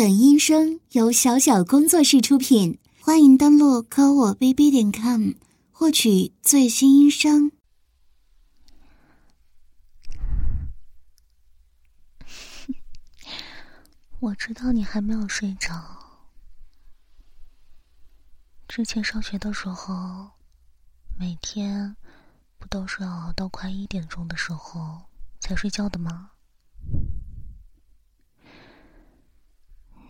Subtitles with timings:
[0.00, 5.32] 本音声由小小工作室出品，欢迎登录科我 bb 点 com
[5.70, 7.52] 获取最新音声。
[14.20, 15.68] 我知道你还没有睡着。
[18.68, 20.30] 之前上学的时候，
[21.18, 21.94] 每天
[22.58, 25.02] 不都是要熬到快一点钟的时候
[25.40, 26.30] 才睡觉的吗？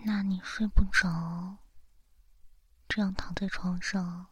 [0.03, 1.59] 那你睡不着，
[2.88, 4.29] 这样躺在床上，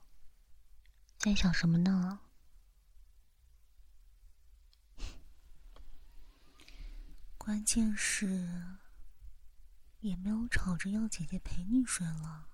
[1.18, 2.20] 在想什么呢？
[7.36, 8.78] 关键是
[10.00, 12.48] 也没有吵着要姐姐陪你睡了，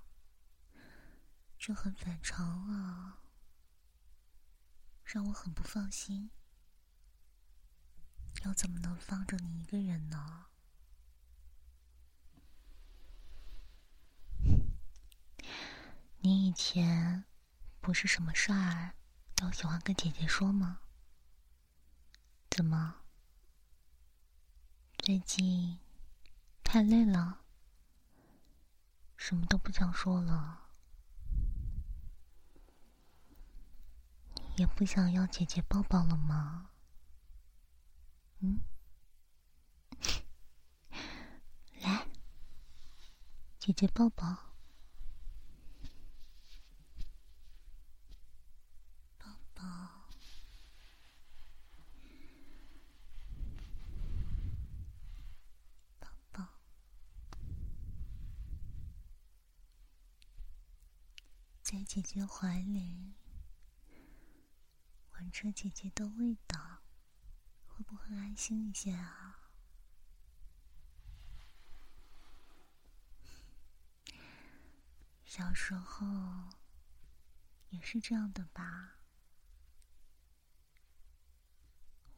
[1.56, 3.22] 这很反常啊，
[5.04, 6.30] 让我很不放心。
[8.44, 10.46] 又怎么能放着你一个人呢？
[16.20, 17.24] 你以前
[17.80, 18.94] 不是什么事儿
[19.34, 20.80] 都喜欢跟姐姐说吗？
[22.50, 23.02] 怎么，
[24.98, 25.78] 最近
[26.62, 27.40] 太累了，
[29.16, 30.68] 什么都不想说了，
[34.56, 36.70] 也不想要姐姐抱抱了吗？
[38.38, 38.60] 嗯，
[41.82, 42.06] 来，
[43.58, 44.43] 姐姐抱抱。
[61.74, 63.16] 在姐姐怀里，
[65.14, 66.84] 闻着姐姐的味道，
[67.66, 69.50] 会不会安心一些啊？
[75.26, 76.06] 小时候
[77.70, 78.98] 也是这样的吧？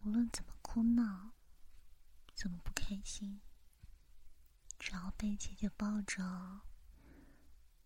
[0.02, 1.32] 无论怎么哭闹，
[2.34, 3.40] 怎么不开心，
[4.78, 6.60] 只要被姐姐抱着，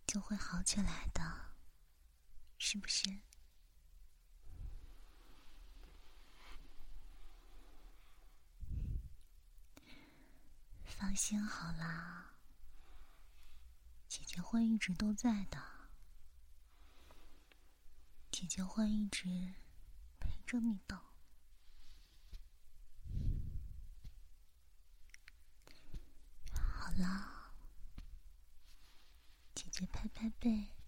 [0.04, 1.49] 就会好起来的。
[2.62, 3.10] 是不是？
[10.84, 12.34] 放心好啦，
[14.06, 15.58] 姐姐会一直都在的，
[18.30, 19.24] 姐姐会一直
[20.20, 21.00] 陪着你的。
[26.52, 27.52] 好啦，
[29.54, 30.79] 姐姐拍拍背。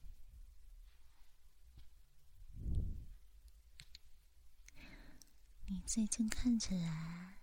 [5.72, 7.38] 你最近看起来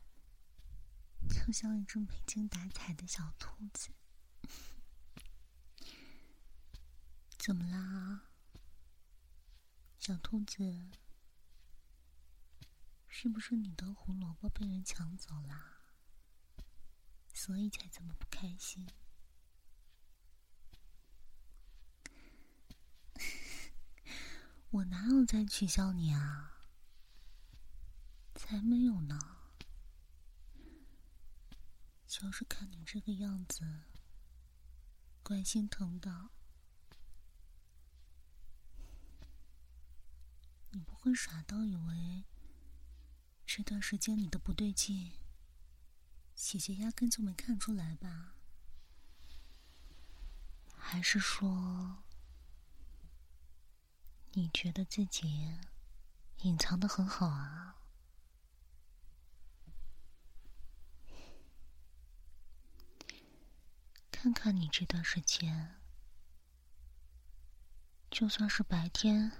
[1.28, 3.90] 就像一只没精打采的小兔子，
[7.40, 8.26] 怎么啦？
[9.98, 10.92] 小兔子，
[13.08, 15.96] 是不是你的胡萝卜被人抢走了？
[17.34, 18.88] 所以才这么不开心？
[24.70, 26.59] 我哪有在取笑你啊？
[28.40, 29.20] 才没有呢，
[32.08, 33.82] 就是看你这个样子，
[35.22, 36.30] 怪心疼的。
[40.72, 42.24] 你不会傻到以为
[43.46, 45.12] 这段时间你的不对劲，
[46.34, 48.36] 姐姐压根就没看出来吧？
[50.78, 52.04] 还是说，
[54.32, 55.60] 你觉得自己
[56.44, 57.76] 隐藏的很好啊？
[64.22, 65.80] 看看你这段时间，
[68.12, 69.31] 就算是白天，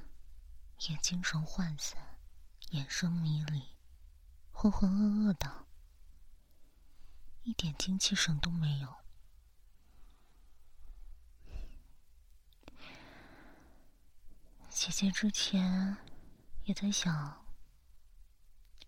[0.88, 2.18] 也精神涣散，
[2.70, 3.76] 眼神迷离，
[4.54, 5.66] 浑浑噩噩的，
[7.44, 8.96] 一点精气神都没有。
[14.70, 15.98] 姐姐之前
[16.64, 17.46] 也在想，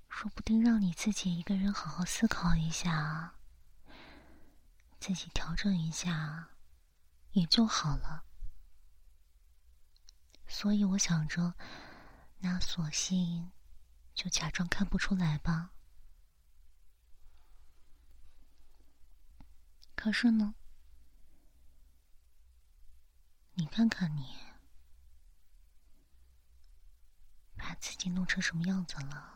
[0.08, 3.41] 说不定让你自己一个人好好思考一下啊。
[5.02, 6.50] 自己调整一下，
[7.32, 8.24] 也就好了。
[10.48, 11.56] 所以我想着，
[12.38, 13.52] 那索性
[14.14, 15.72] 就假装看不出来吧。
[19.96, 20.54] 可是呢，
[23.56, 24.38] 你看看你，
[27.58, 29.31] 把自己弄成什么样子了？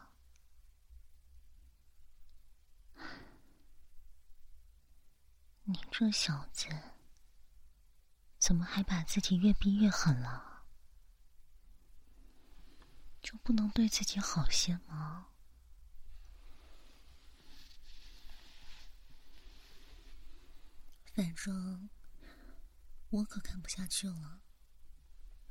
[5.67, 6.67] 你这小子，
[8.37, 10.63] 怎么还把自己越逼越狠了？
[13.19, 15.29] 就不能对自己好些吗？
[21.15, 21.89] 反正
[23.09, 24.41] 我可看不下去了，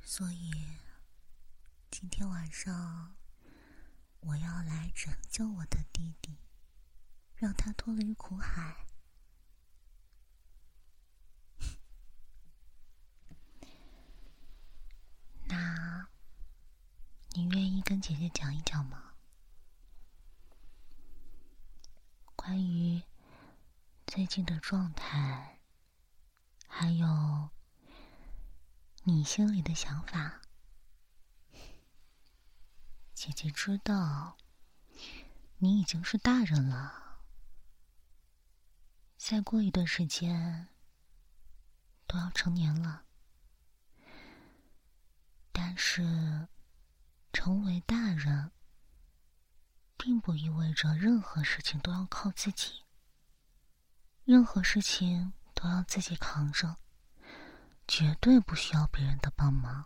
[0.01, 0.77] 所以
[1.91, 3.17] 今天晚上
[4.21, 6.37] 我要来拯救我的弟弟，
[7.35, 8.85] 让他脱离苦海。
[15.47, 16.07] 那，
[17.31, 19.13] 你愿意跟姐姐讲一讲吗？
[22.35, 23.01] 关于
[24.05, 25.59] 最近的状态。
[26.67, 27.49] 还有，
[29.03, 30.41] 你心里的想法，
[33.13, 34.35] 姐姐知道，
[35.59, 37.21] 你已经是大人了，
[39.17, 40.67] 再过一段时间
[42.05, 43.04] 都要成年了。
[45.75, 46.47] 是，
[47.33, 48.51] 成为大人，
[49.97, 52.83] 并不意味着任何事情都要靠自己，
[54.23, 55.33] 任何事情。
[55.57, 56.75] 都要自己扛着，
[57.87, 59.85] 绝对不需要别人的帮忙。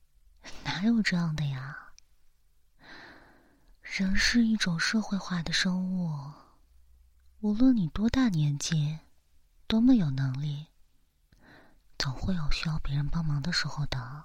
[0.64, 1.92] 哪有这样的呀？
[3.82, 6.32] 人是一种社会化的生物，
[7.40, 8.98] 无论你多大年纪，
[9.66, 10.68] 多么有能力，
[11.98, 14.24] 总会有需要别人帮忙的时候的。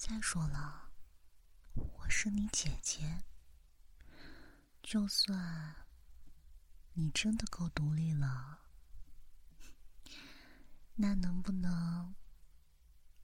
[0.00, 0.92] 再说了，
[1.74, 3.22] 我是你姐姐，
[4.82, 5.86] 就算……
[6.94, 8.60] 你真的够独立了，
[10.94, 12.14] 那能不能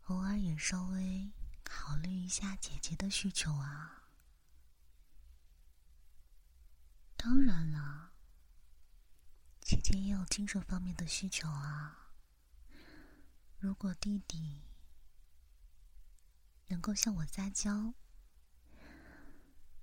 [0.03, 1.33] 偶尔也稍微
[1.65, 4.11] 考虑一下姐姐的需求啊？
[7.17, 8.13] 当然了，
[9.63, 12.13] 姐姐也有精神方面的需求啊。
[13.59, 14.61] 如果弟弟
[16.69, 17.95] 能够向我撒娇，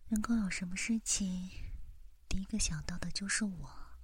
[0.10, 1.50] 能够有什么事情？
[2.28, 3.98] 第一个想到的就是我，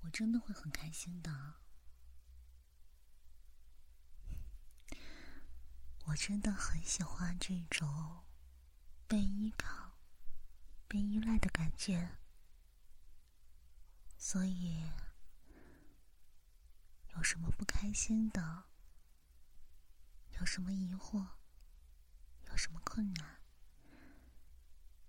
[0.00, 1.54] 我真的会很开心的。
[6.06, 8.24] 我真的很喜欢这种
[9.06, 9.98] 被依靠、
[10.88, 12.18] 被依赖的感觉，
[14.18, 14.82] 所以
[17.14, 18.64] 有什么不开心的，
[20.42, 21.24] 有什么疑惑，
[22.50, 23.40] 有什么困难，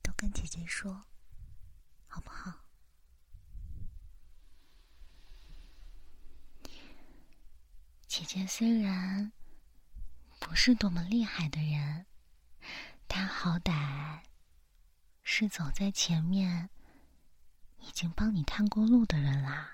[0.03, 1.05] 都跟姐姐说。
[2.05, 2.63] 好不好？
[8.05, 9.31] 姐姐虽然
[10.39, 12.05] 不是多么厉害的人，
[13.07, 14.21] 但好歹
[15.23, 16.69] 是走在前面，
[17.79, 19.73] 已经帮你探过路的人啦。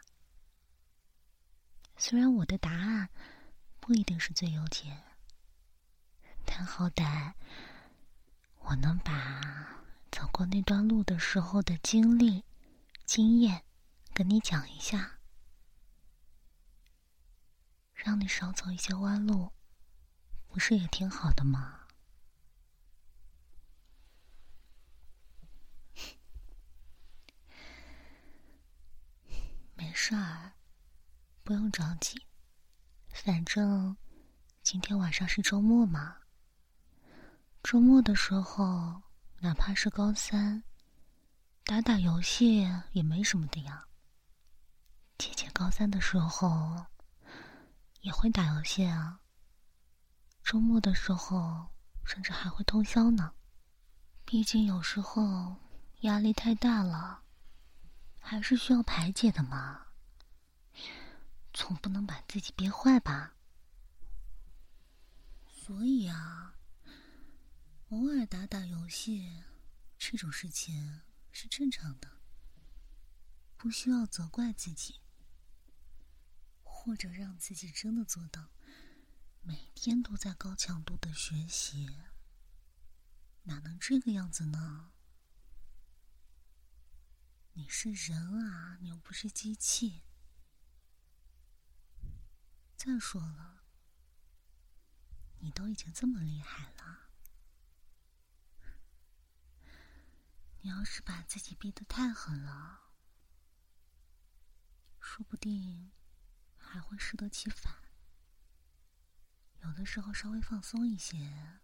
[1.98, 3.10] 虽然我的答案
[3.82, 5.04] 不一定是最优解，
[6.52, 7.34] 但好歹
[8.60, 9.78] 我能把。
[10.12, 12.44] 走过那段路的时候的经历、
[13.06, 13.64] 经验，
[14.14, 15.20] 跟你讲一下，
[17.94, 19.54] 让你少走一些弯路，
[20.48, 21.82] 不是也挺好的吗？
[29.78, 30.54] 没事儿，
[31.44, 32.26] 不用着急，
[33.14, 33.96] 反正
[34.64, 36.18] 今天晚上是周末嘛。
[37.64, 39.02] 周末的时候。
[39.42, 40.62] 哪怕是高三，
[41.64, 43.88] 打打游戏也没什么的呀。
[45.18, 46.86] 姐姐高三的时候
[48.02, 49.22] 也会打游戏啊。
[50.44, 51.70] 周末的时候
[52.04, 53.32] 甚至还会通宵呢。
[54.26, 55.56] 毕竟有时候
[56.02, 57.22] 压力太大了，
[58.20, 59.86] 还是需要排解的嘛。
[61.54, 63.36] 总不能把自己憋坏吧。
[65.48, 66.54] 所以啊。
[67.90, 69.44] 偶尔打打游戏，
[69.98, 72.20] 这种事情是正常的，
[73.58, 75.00] 不需要责怪自己，
[76.62, 78.52] 或者让自己真的做到
[79.42, 81.98] 每天都在高强度的学习，
[83.46, 84.92] 哪能这个样子呢？
[87.54, 90.04] 你是人啊，你又不是机器。
[92.78, 93.64] 再说了，
[95.40, 97.09] 你都已经这么厉害了。
[100.62, 102.92] 你要是把自己逼得太狠了，
[105.00, 105.92] 说不定
[106.58, 107.74] 还会适得其反。
[109.62, 111.60] 有的时候稍微放松一些，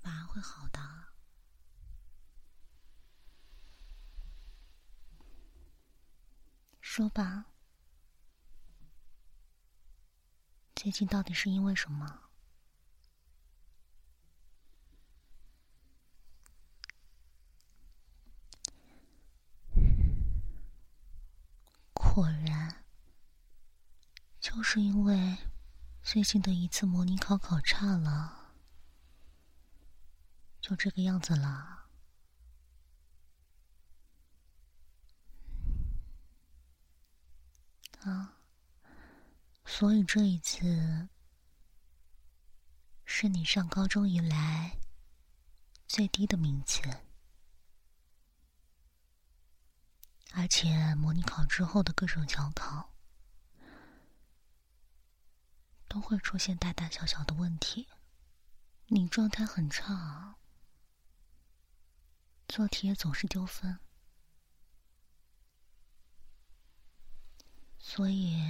[0.00, 0.80] 反而会好的。
[6.80, 7.46] 说吧，
[10.74, 12.30] 最近到底是因为什么？
[22.14, 22.84] 果然，
[24.38, 25.38] 就是因为
[26.02, 28.52] 最近的一次模拟考考差了，
[30.60, 31.88] 就这个样子了。
[38.00, 38.36] 啊，
[39.64, 41.08] 所以这一次
[43.06, 44.78] 是你上高中以来
[45.88, 46.82] 最低的名次。
[50.34, 52.94] 而且模拟考之后的各种小考，
[55.88, 57.88] 都会出现大大小小的问题。
[58.86, 60.36] 你状态很差，
[62.48, 63.78] 做题也总是丢分，
[67.78, 68.42] 所以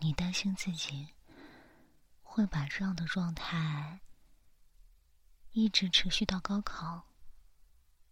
[0.00, 1.14] 你担心自己
[2.22, 4.00] 会把这样的状态
[5.52, 7.08] 一直持续到高考，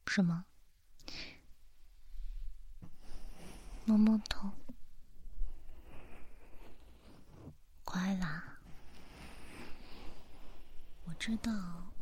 [0.06, 0.46] 是吗？
[3.90, 4.52] 摸摸头，
[7.82, 8.60] 乖啦。
[11.02, 11.92] 我知道，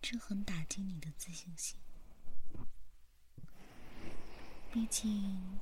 [0.00, 1.78] 这很打击你的自信心。
[4.72, 5.60] 毕竟，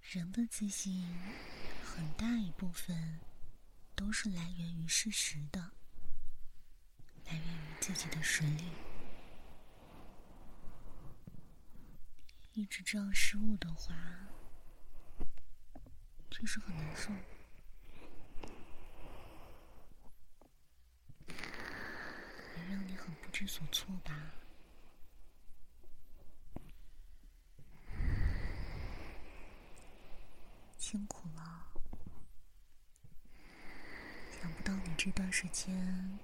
[0.00, 1.14] 人的自信
[1.84, 3.20] 很大一部分
[3.94, 5.72] 都是来源于事实的，
[7.26, 8.64] 来源于自己的实力。
[12.54, 13.92] 一直这样失误的话，
[16.30, 17.10] 确实很难受，
[21.26, 24.30] 也让你很不知所措吧。
[30.78, 31.66] 辛苦了，
[34.40, 36.20] 想不到你这段时间，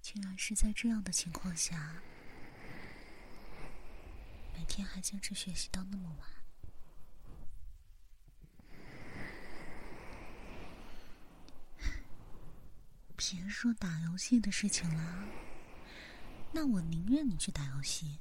[0.00, 2.00] 竟然是在这样的情况下。
[4.58, 6.28] 每天还坚持学习到那么晚，
[13.14, 15.28] 别说打游戏的事情了，
[16.52, 18.18] 那我宁愿你去打游戏。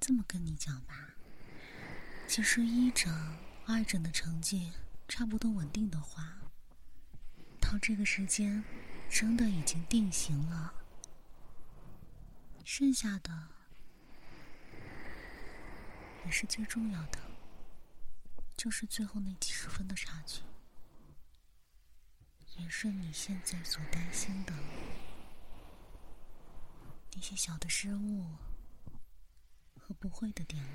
[0.00, 1.10] 这么跟你讲吧，
[2.26, 3.12] 其实一整、
[3.66, 4.72] 二整的成绩
[5.06, 6.38] 差不多稳定的话，
[7.60, 8.64] 到这个时间
[9.10, 10.72] 真的已经定型了，
[12.64, 13.59] 剩下的。
[16.24, 17.18] 也是最重要的，
[18.56, 20.42] 就是最后那几十分的差距，
[22.56, 24.52] 也是你现在所担心的
[27.14, 28.36] 那些小的失误
[29.76, 30.70] 和不会的点了。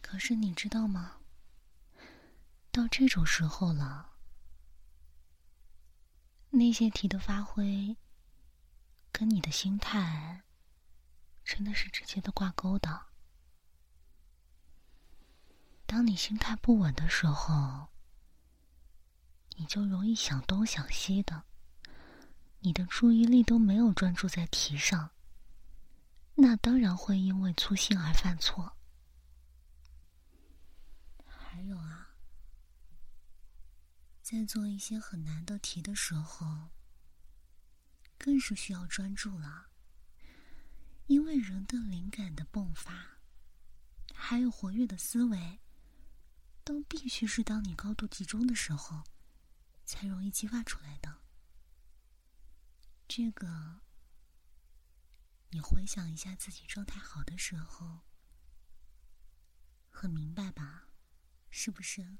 [0.00, 1.18] 可是你知道吗？
[2.70, 4.14] 到这种时候了，
[6.50, 7.96] 那些题的发挥
[9.12, 10.42] 跟你的心态。
[11.46, 13.06] 真的是直接的挂钩的。
[15.86, 17.86] 当你心态不稳的时候，
[19.56, 21.44] 你就容易想东想西的，
[22.58, 25.12] 你的注意力都没有专注在题上，
[26.34, 28.76] 那当然会因为粗心而犯错。
[31.24, 32.08] 还有啊，
[34.20, 36.70] 在做一些很难的题的时候，
[38.18, 39.68] 更是需要专注了。
[41.06, 43.18] 因为人的灵感的迸发，
[44.12, 45.60] 还有活跃的思维，
[46.64, 49.04] 都必须是当你高度集中的时候，
[49.84, 51.22] 才容易激发出来的。
[53.06, 53.82] 这个，
[55.50, 58.00] 你回想一下自己状态好的时候，
[59.90, 60.88] 很明白吧？
[61.50, 62.18] 是不是？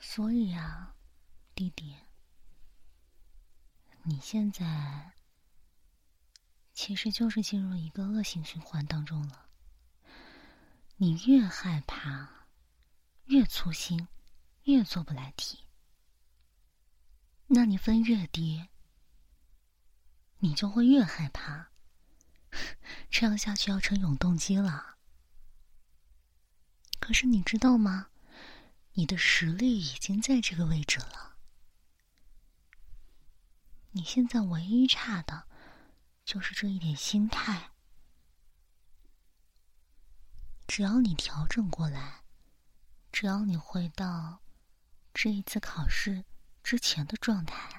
[0.00, 0.96] 所以啊，
[1.54, 2.03] 弟弟。
[4.06, 5.12] 你现在
[6.74, 9.46] 其实就是进入一个恶性循环当中了。
[10.96, 12.28] 你越害怕，
[13.24, 14.06] 越粗心，
[14.64, 15.60] 越做不来题，
[17.46, 18.68] 那你分越低，
[20.38, 21.70] 你就会越害怕。
[23.10, 24.98] 这样下去要成永动机了。
[27.00, 28.08] 可是你知道吗？
[28.92, 31.33] 你的实力已经在这个位置了。
[33.96, 35.46] 你现在唯一差的，
[36.24, 37.70] 就是这一点心态。
[40.66, 42.24] 只要你调整过来，
[43.12, 44.42] 只要你回到
[45.12, 46.24] 这一次考试
[46.64, 47.78] 之前的状态，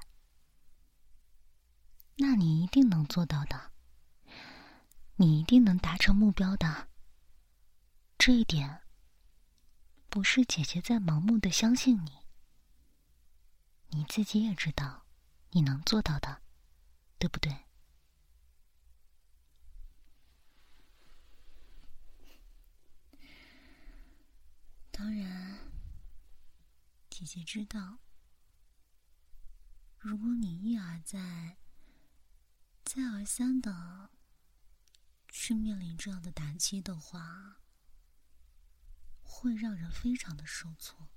[2.16, 3.74] 那你一定能做到的，
[5.18, 6.88] 你一定能达成目标的。
[8.18, 8.84] 这一点，
[10.10, 12.20] 不是姐姐在盲目的相信你，
[13.90, 15.05] 你自己也知道，
[15.56, 16.42] 你能做到的，
[17.18, 17.64] 对不对？
[24.92, 25.72] 当然，
[27.10, 28.00] 姐姐知道，
[29.98, 31.56] 如果你一而再、
[32.84, 34.10] 再而三的
[35.30, 37.62] 去面临这样的打击的话，
[39.24, 41.08] 会让人非常的受挫，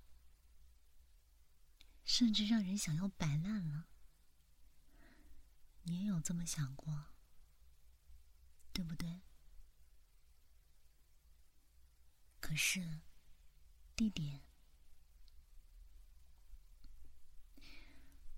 [2.05, 3.89] 甚至让人想要摆烂了。
[5.89, 7.07] 你也有这么想过，
[8.73, 9.23] 对不对？
[12.41, 13.01] 可是。
[13.97, 14.43] 弟弟，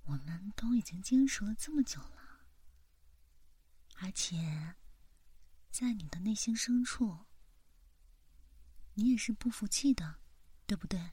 [0.05, 2.47] 我们都已经坚持了这么久了，
[3.97, 4.77] 而且
[5.71, 7.27] 在你的内心深处，
[8.95, 10.23] 你也是不服气的，
[10.67, 11.13] 对不对？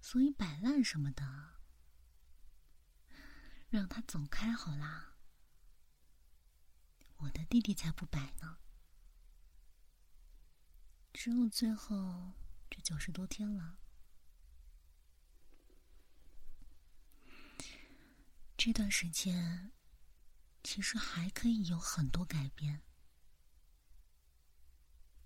[0.00, 1.55] 所以摆烂什么的，
[3.68, 5.16] 让他走开好啦。
[7.18, 8.58] 我的弟弟才不摆呢。
[11.12, 12.34] 只有最后
[12.68, 13.78] 这九十多天了，
[18.56, 19.72] 这段时间
[20.62, 22.82] 其实还可以有很多改变。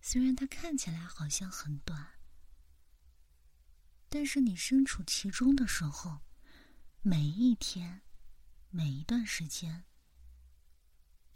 [0.01, 2.21] 虽然它看起来好像很短，
[4.09, 6.21] 但是你身处其中的时候，
[7.03, 8.03] 每一天、
[8.71, 9.85] 每一段时间，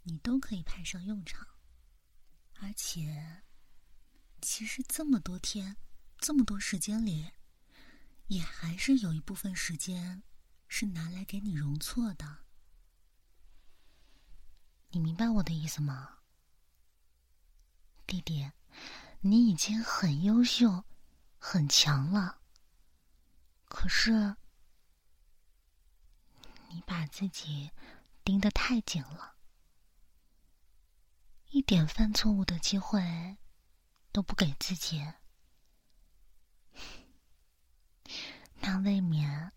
[0.05, 1.47] 你都可以派上用场，
[2.61, 3.43] 而且。
[4.41, 5.79] 其实这么多天，
[6.19, 7.33] 这么多时间里，
[8.27, 10.23] 也还是有一部分时间
[10.69, 12.45] 是拿来给你容错的。
[14.91, 16.19] 你明白我的意思吗，
[18.07, 18.53] 弟弟？
[19.21, 20.85] 你已经很优秀、
[21.39, 22.39] 很强了，
[23.65, 24.37] 可是
[26.75, 27.71] 你把自己
[28.23, 29.37] 盯得太紧了，
[31.51, 33.39] 一点犯错误的机会。
[34.13, 35.05] 都不给自己，
[38.61, 39.51] 那未免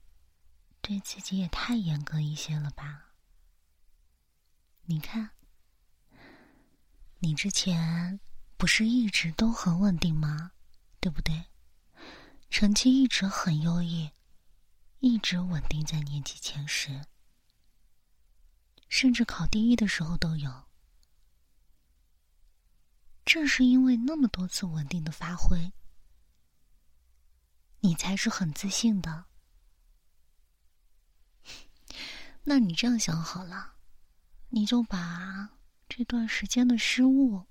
[0.81, 3.11] 对自己也太严格一些了吧？
[4.85, 5.29] 你看，
[7.19, 8.19] 你之前
[8.57, 10.53] 不是一直都很稳定吗？
[10.99, 11.45] 对不对？
[12.49, 14.09] 成绩一直很优异，
[14.99, 17.05] 一直稳定在年级前十，
[18.89, 20.65] 甚至考第一的时候都有。
[23.23, 25.73] 正是因为那么多次稳定的发挥，
[27.81, 29.25] 你才是很自信的。
[32.45, 33.75] 那你这样想好了，
[34.49, 35.49] 你就把
[35.87, 37.45] 这段时间的失误、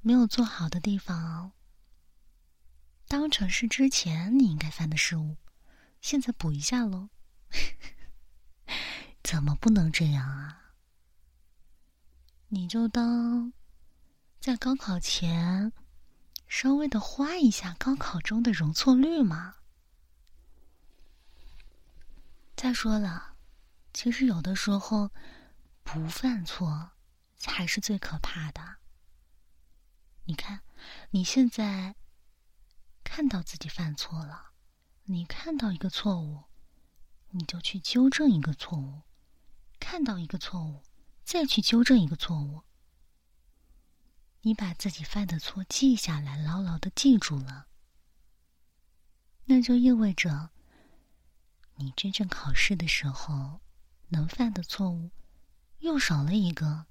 [0.00, 1.52] 没有做好的地方，
[3.06, 5.36] 当成是之前你应该犯的失误，
[6.04, 7.08] 现在补一下喽。
[9.24, 10.74] 怎么不能这样啊？
[12.48, 13.54] 你就当。
[14.38, 15.72] 在高考前，
[16.46, 19.54] 稍微的花一下高考中的容错率嘛。
[22.54, 23.36] 再说了，
[23.94, 25.10] 其实有的时候
[25.82, 26.90] 不犯错
[27.38, 28.76] 才是最可怕的。
[30.26, 30.60] 你看，
[31.12, 31.96] 你现在
[33.02, 34.43] 看到自己犯错了，
[35.06, 36.44] 你看到一个错误，
[37.30, 39.02] 你就去纠正一个错误；
[39.78, 40.82] 看到一个错误，
[41.22, 42.62] 再去纠正一个错误。
[44.40, 47.66] 你把自己犯的错记下来，牢牢的记住了，
[49.44, 50.50] 那就意味着
[51.76, 53.60] 你真正考试的时候
[54.08, 55.10] 能犯的错误
[55.80, 56.86] 又少了一个，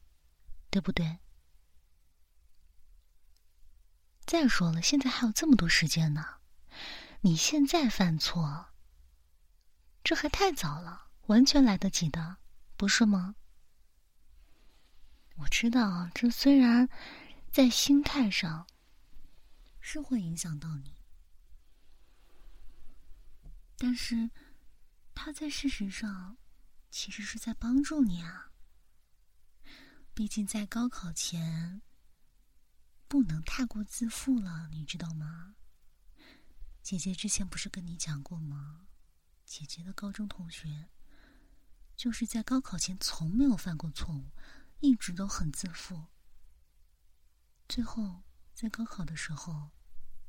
[0.70, 1.18] 对不对？
[4.26, 6.36] 再说了，现在还有这么多时间呢，
[7.26, 8.68] 你现在犯错，
[10.04, 12.38] 这还太早了，完全来得及的，
[12.76, 13.36] 不是吗？
[15.38, 16.90] 我知道，这虽然。
[17.50, 18.66] 在心态上，
[19.80, 20.96] 是会影响到你，
[23.78, 24.32] 但是
[25.14, 26.36] 他在事实上
[26.90, 28.50] 其实是在帮助你啊。
[30.16, 31.84] 毕竟在高考前，
[33.08, 35.54] 不能太过自负了，你知道吗？
[36.84, 38.88] 姐姐之前不是跟你讲过吗？
[39.46, 40.90] 姐姐的高中同学，
[41.96, 44.32] 就是在高考前从没有犯过错误，
[44.82, 46.08] 一直都很自负。
[47.70, 49.72] 最后，在高考的时候，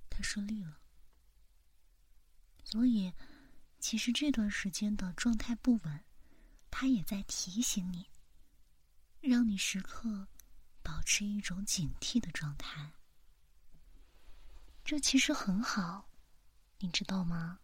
[0.09, 0.79] 他顺利了。
[2.63, 3.13] 所以，
[3.81, 6.05] 其实这段时间的状态不稳，
[6.71, 8.09] 他也在提醒你，
[9.21, 10.29] 让你时刻
[10.85, 12.93] 保持一种警惕的状态。
[14.85, 16.09] 这其实很好，
[16.85, 17.61] 你知道吗？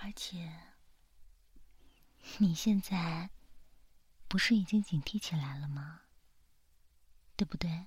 [0.00, 0.52] 而且，
[2.38, 3.30] 你现在
[4.26, 6.00] 不是已经警惕起来了吗？
[7.36, 7.86] 对不对？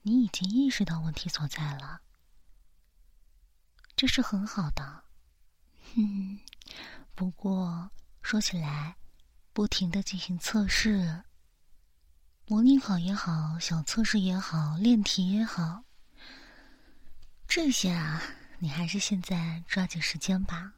[0.00, 2.00] 你已经意识到问题所在了，
[3.94, 5.04] 这是很好的。
[5.96, 6.40] 嗯，
[7.14, 7.90] 不过
[8.22, 8.96] 说起来，
[9.52, 11.24] 不停的进行测试，
[12.50, 15.84] 模拟考也好，小测试也好，练题也好，
[17.46, 18.20] 这些啊。
[18.58, 20.72] 你还是现在抓紧时间吧，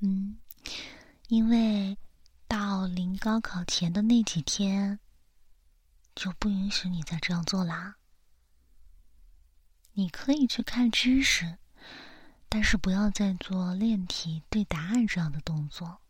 [0.00, 0.36] 嗯，
[1.28, 1.96] 因为
[2.46, 5.00] 到临高考前的那几天，
[6.14, 7.96] 就不允许你再这样做啦。
[9.94, 11.56] 你可以去看知识，
[12.50, 16.02] 但是不要再做练题、对答案这样的动作，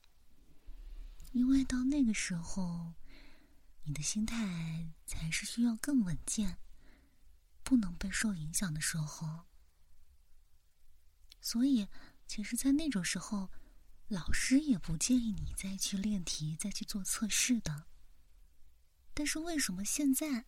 [1.30, 2.92] 因为到那个时候，
[3.84, 6.58] 你的心态才是需要更稳健、
[7.62, 9.46] 不能被受影响的时候。
[11.40, 11.88] 所以，
[12.26, 13.50] 其实，在那种时候，
[14.08, 17.86] 老师也不建议你再去练题、再去做测试的。
[19.12, 20.46] 但是，为什么现在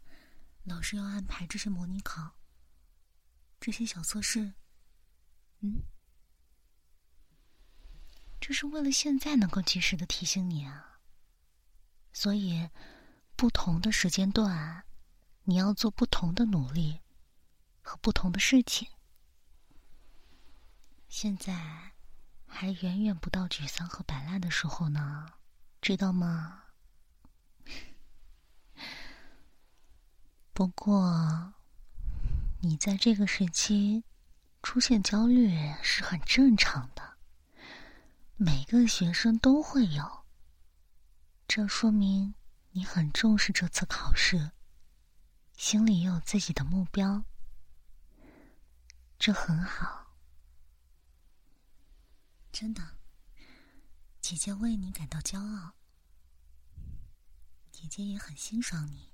[0.62, 2.38] 老师要安排这些模拟考、
[3.61, 4.55] 这些小测试？
[5.61, 5.83] 嗯，
[8.40, 11.01] 这是为了现在能够及时的提醒你啊。
[12.12, 12.70] 所以，
[13.37, 14.85] 不同的时间段，
[15.44, 17.01] 你要做不同的努力
[17.83, 18.88] 和不同的事情。
[21.09, 21.92] 现在
[22.47, 25.27] 还远远不到沮丧和摆烂的时候呢，
[25.81, 26.62] 知道吗？
[30.53, 31.55] 不过，
[32.61, 34.05] 你在这个时期
[34.62, 37.16] 出现焦虑是很正常的，
[38.37, 40.25] 每个学生都会有。
[41.47, 42.35] 这说明
[42.76, 44.50] 你很重视这次考试，
[45.56, 47.24] 心里也有自己的目标，
[49.16, 50.16] 这很好。
[52.50, 52.98] 真的，
[54.20, 55.74] 姐姐为你感到骄傲。
[57.70, 59.12] 姐姐也很欣赏你。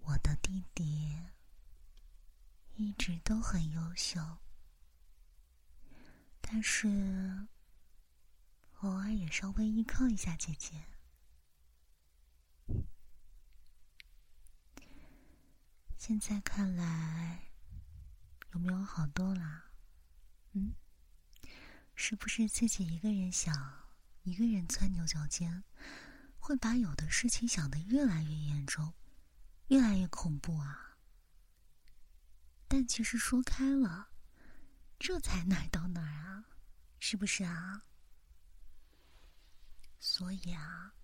[0.00, 1.16] 我的弟弟
[2.74, 4.38] 一直都很优秀，
[6.40, 7.46] 但是
[9.32, 10.84] 稍微依靠一下姐姐。
[15.96, 17.50] 现在看来，
[18.52, 19.70] 有没有好多啦？
[20.52, 20.74] 嗯，
[21.94, 23.54] 是不是自己一个人想，
[24.24, 25.64] 一个人钻牛角尖，
[26.38, 28.92] 会把有的事情想得越来越严重，
[29.68, 30.98] 越来越恐怖啊？
[32.68, 34.10] 但其实说开了，
[34.98, 36.44] 这才哪儿到哪儿啊？
[37.00, 37.86] 是不是啊？
[40.04, 40.94] 所以啊，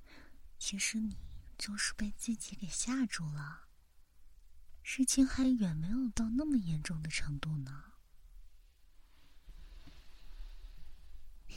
[0.58, 1.16] 其实你
[1.56, 3.68] 就是被自己给吓住了，
[4.82, 7.92] 事情还远没有到那么严重的程度呢。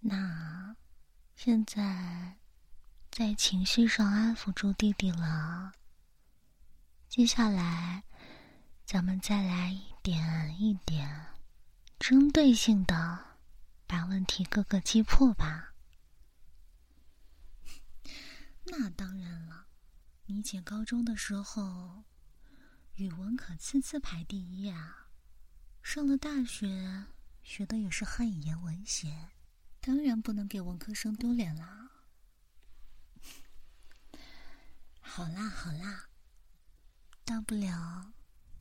[0.00, 0.76] 那
[1.34, 2.36] 现在
[3.10, 5.72] 在情绪上安抚住弟弟了，
[7.08, 8.04] 接下来
[8.84, 11.34] 咱们再来一点一点
[11.98, 13.35] 针对性的
[13.86, 15.74] 把问题各个击破吧。
[18.64, 19.68] 那当然了，
[20.26, 22.04] 你姐高中的时候
[22.96, 25.08] 语文可次次排第一啊，
[25.82, 27.06] 上了大学
[27.42, 29.30] 学的也是汉语言文学。
[29.80, 31.90] 当然不能给文科生丢脸啦！
[35.00, 36.08] 好啦好啦，
[37.24, 38.12] 大不了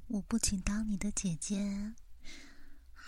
[0.07, 1.95] 我不仅当你的姐姐，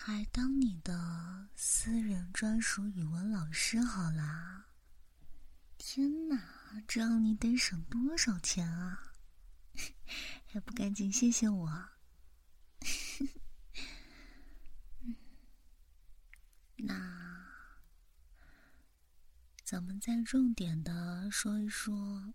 [0.10, 4.67] 还当你的私人专属语文老师好啦！
[5.78, 9.12] 天哪，这样你得省多少钱啊？
[10.46, 11.89] 还 不赶紧谢谢我！
[16.78, 17.46] 那。
[19.65, 22.34] 咱们再重点的说一说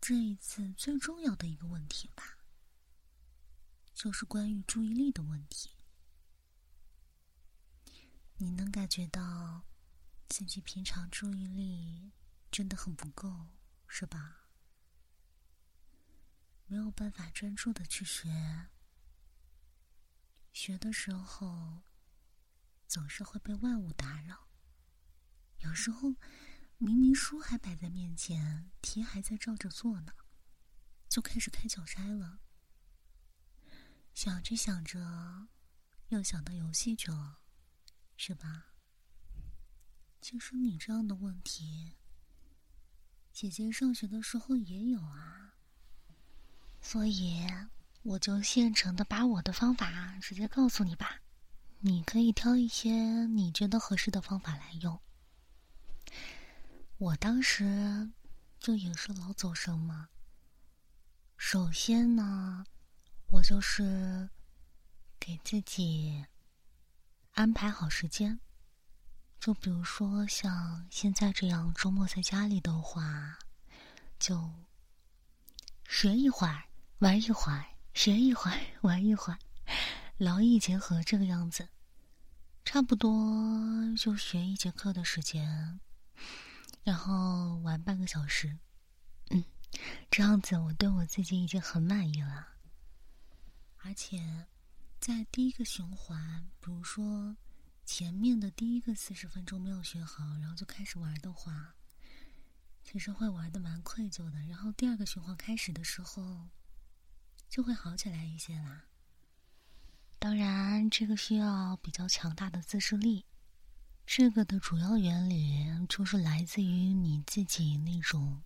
[0.00, 2.38] 这一次最重要的一个问题吧，
[3.92, 5.73] 就是关于注意力的问题。
[8.36, 9.62] 你能感觉到
[10.28, 12.12] 自己平常注意力
[12.50, 13.48] 真的很不够，
[13.86, 14.48] 是吧？
[16.66, 18.68] 没有办法专注的去学，
[20.52, 21.82] 学的时候
[22.88, 24.48] 总是会被万物打扰。
[25.58, 26.16] 有时候，
[26.78, 30.12] 明明书还摆在面前，题还在照着做呢，
[31.08, 32.40] 就开始开小差了。
[34.12, 35.48] 想着想着，
[36.08, 37.43] 又想到游戏去了，
[38.16, 38.66] 是吧？
[40.20, 41.96] 其实你这样的问题，
[43.32, 45.54] 姐姐上学的时候也有啊。
[46.80, 47.46] 所以，
[48.02, 51.20] 我就现成的把我的方法直接告诉你吧，
[51.80, 55.00] 你可以挑一些你觉得合适的方法来用。
[56.98, 58.10] 我当时
[58.60, 60.08] 就也是老走神嘛。
[61.36, 62.64] 首先呢，
[63.30, 64.30] 我就是
[65.18, 66.24] 给自己
[67.34, 68.38] 安排好时间，
[69.40, 73.38] 就比如说像现在这样周末在家里的话，
[74.20, 74.52] 就
[75.88, 76.64] 学一会儿，
[76.98, 79.38] 玩一会儿，学一会儿，玩一会儿，
[80.16, 81.68] 劳逸结合这个样子，
[82.64, 83.12] 差不多
[83.98, 85.80] 就学一节课的时间。
[86.84, 88.58] 然后玩半个小时，
[89.30, 89.44] 嗯，
[90.08, 92.46] 这样子我对我自己已经很满意了。
[93.78, 94.46] 而且，
[95.04, 97.36] 在第一个循环，比如说
[97.84, 101.74] 前面的第一个四十分钟没有学好，然后就开始玩的话，
[102.82, 104.40] 其实会玩的蛮愧疚的。
[104.46, 106.48] 然后第二个循环开始的时候，
[107.50, 108.86] 就会好起来一些啦。
[110.18, 113.26] 当然，这个需要比较强大的自制力。
[114.06, 118.42] 这个的主要原理就是来自于你自己那种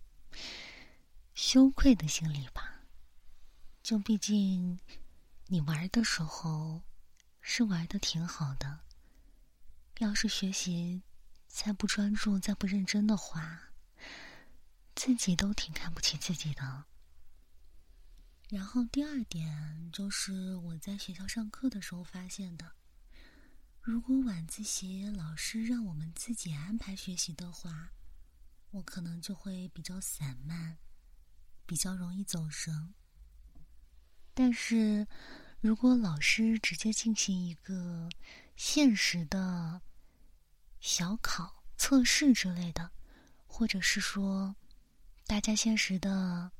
[1.33, 2.81] 羞愧的心理吧。
[3.81, 4.77] 就毕竟
[5.51, 6.83] 你玩的时候
[7.41, 8.81] 是玩的挺好的，
[9.97, 11.01] 要是学习
[11.47, 13.71] 再不专注、再不认真的话，
[14.95, 16.85] 自己都挺看不起自己的。
[18.49, 22.75] 然后第二点就是我在学校上课的时候发现的。
[23.81, 27.91] 如果晚自习老师让我们自己安排学习的话，
[28.69, 30.77] 我可能就会比较散漫，
[31.65, 32.93] 比较容易走神。
[34.33, 35.07] 但是，
[35.59, 38.09] 如果老师直接进行一个
[38.55, 39.81] 现实的
[40.79, 42.91] 小考测试之类的，
[43.47, 44.55] 或者是说
[45.27, 46.51] 大家现实的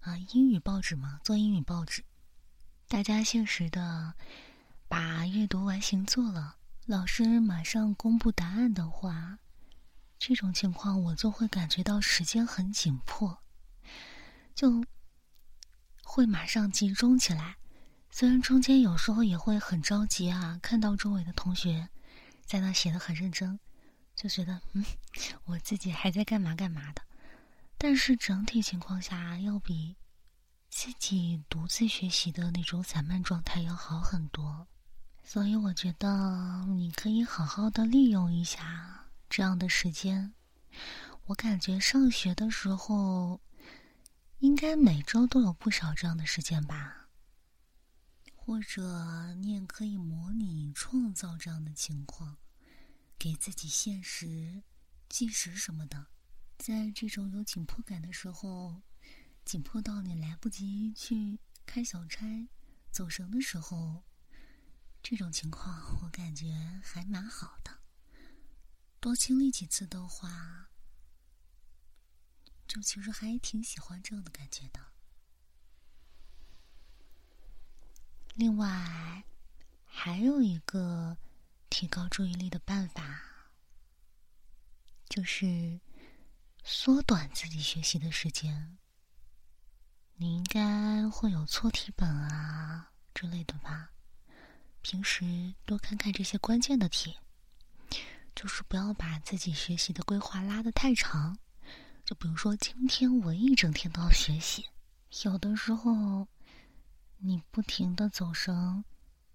[0.00, 2.02] 啊英语报纸嘛，做英语报纸，
[2.88, 4.14] 大家现实的
[4.88, 6.56] 把阅读完形做了。
[6.86, 9.38] 老师马上公布答案的话，
[10.18, 13.42] 这种情况我就会感觉到时间很紧迫，
[14.54, 14.84] 就
[16.08, 17.56] 会马上集中起来。
[18.10, 21.88] 虽然中间有时候也会很着急啊，看到周围的同学
[22.44, 23.58] 在那写的很认真，
[24.14, 24.84] 就觉得嗯，
[25.44, 27.02] 我自己还在干嘛干嘛的。
[27.76, 29.96] 但是整体情况下，要比
[30.70, 34.66] 自己独自学习的那种散漫状态要好很多。
[35.24, 40.32] 所以我觉得你可以好好的利用一下这样的时间。
[41.26, 43.40] 我感觉上学的时候，
[44.38, 47.08] 应该每周都有不少这样的时间吧。
[48.34, 52.36] 或者你也可以模拟创造这样的情况，
[53.18, 54.62] 给自己限时、
[55.08, 56.06] 计时什么的。
[56.58, 58.82] 在这种有紧迫感的时候，
[59.44, 62.48] 紧迫到你来不及去开小差、
[62.92, 64.04] 走神的时候。
[65.02, 67.80] 这种情况我感觉还蛮好的，
[69.00, 70.70] 多经历几次的话，
[72.66, 74.80] 就其实还挺喜欢这样的感觉的。
[78.34, 79.24] 另外，
[79.84, 81.16] 还有一个
[81.70, 83.22] 提高注意力的办法，
[85.08, 85.80] 就是
[86.62, 88.76] 缩短自己学习的时间。
[90.16, 93.90] 你应该会有错题本啊之类的吧？
[94.82, 97.16] 平时多看看这些关键的题，
[98.34, 101.38] 就是不要把自己学习的规划拉得太长。
[102.06, 104.64] 就比如说，今天我一整天都要学习，
[105.24, 106.28] 有的时候
[107.18, 108.84] 你不停的走神，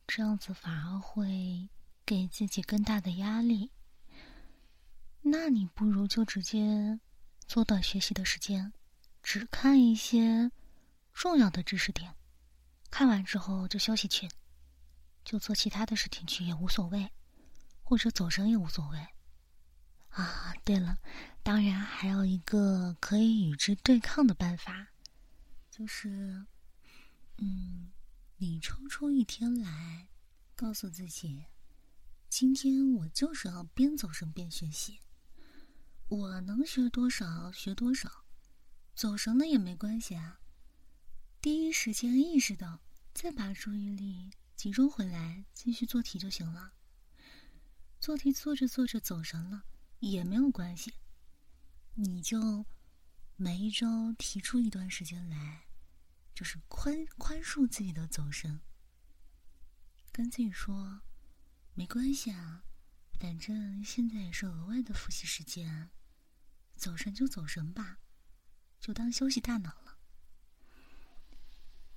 [0.08, 1.68] 这样子反而会
[2.06, 3.72] 给自己更大的压力。
[5.22, 6.98] 那你不如就直接
[7.46, 8.72] 缩短学习的时间，
[9.22, 10.50] 只看一些
[11.14, 12.16] 重要的知识点，
[12.90, 14.30] 看完之后就休息去。
[15.26, 17.12] 就做其他的事情去也无所谓，
[17.84, 19.08] 或者走神也无所谓。
[20.10, 20.98] 啊，对了，
[21.44, 24.90] 当然还有一个可以与之对抗的办法，
[25.72, 26.46] 就是，
[27.38, 27.92] 嗯，
[28.38, 30.08] 你抽出一天来，
[30.56, 31.46] 告诉自己，
[32.30, 35.00] 今天我就是要边走神边学习，
[36.10, 38.24] 我能学多少学多少，
[38.94, 40.40] 走神了也没关系啊。
[41.42, 42.80] 第一时间意识到，
[43.14, 44.30] 再把注意力。
[44.56, 46.74] 集中回来，继续做题就行了。
[48.00, 49.64] 做题做着做着走神了
[50.00, 50.94] 也没有关系，
[51.96, 52.66] 你就
[53.36, 55.66] 每一周提出一段时间来，
[56.34, 58.62] 就是宽宽恕自己的走神，
[60.12, 61.02] 跟自己说，
[61.74, 62.64] 没关系啊，
[63.20, 65.90] 反正现在也是额外的复习时间，
[66.76, 67.98] 走神就走神吧，
[68.80, 69.98] 就当休息大脑了。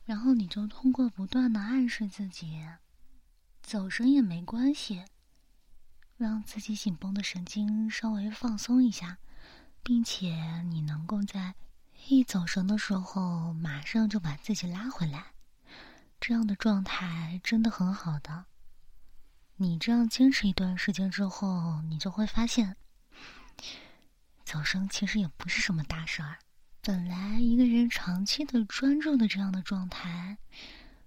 [0.04, 2.66] 然后你就通过不断的暗示自己，
[3.62, 5.04] 走神也没关系，
[6.16, 9.18] 让自己紧绷的神经稍微放松一下，
[9.84, 11.54] 并且你能够在
[12.08, 15.26] 一走神的时候，马上就把自己拉回来。
[16.18, 18.46] 这样的状态真的很好的。
[19.56, 22.76] 你这样坚持一段时间之后，你就会发现，
[24.42, 26.38] 走神其实也不是什么大事儿。
[26.82, 30.38] 本来一个人长期的专注的这样的状态，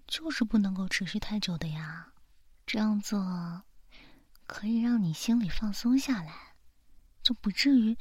[0.08, 2.08] 就是不能够持续太久的呀。
[2.66, 3.64] 这样做
[4.46, 6.54] 可以让你心里放松下来，
[7.24, 7.98] 就不至于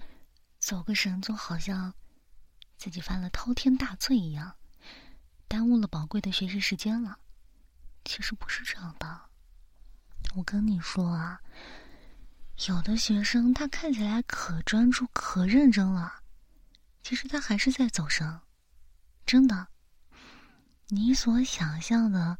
[0.66, 1.94] 走个神，就好像
[2.76, 4.52] 自己犯了滔天大罪一样。
[5.46, 7.20] 耽误了宝贵的学习时间了，
[8.04, 9.20] 其实不是这样的。
[10.34, 11.40] 我跟你说啊，
[12.66, 16.12] 有的学生他看起来可专注、可认真了，
[17.04, 18.40] 其实他还是在走神。
[19.24, 19.68] 真的，
[20.88, 22.36] 你所想象的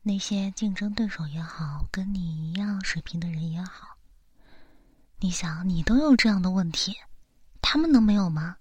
[0.00, 3.98] 那些竞争对手也好，跟你一样水平的人也好，
[5.18, 6.96] 你想你都有这样的问题，
[7.60, 8.56] 他们能没有吗？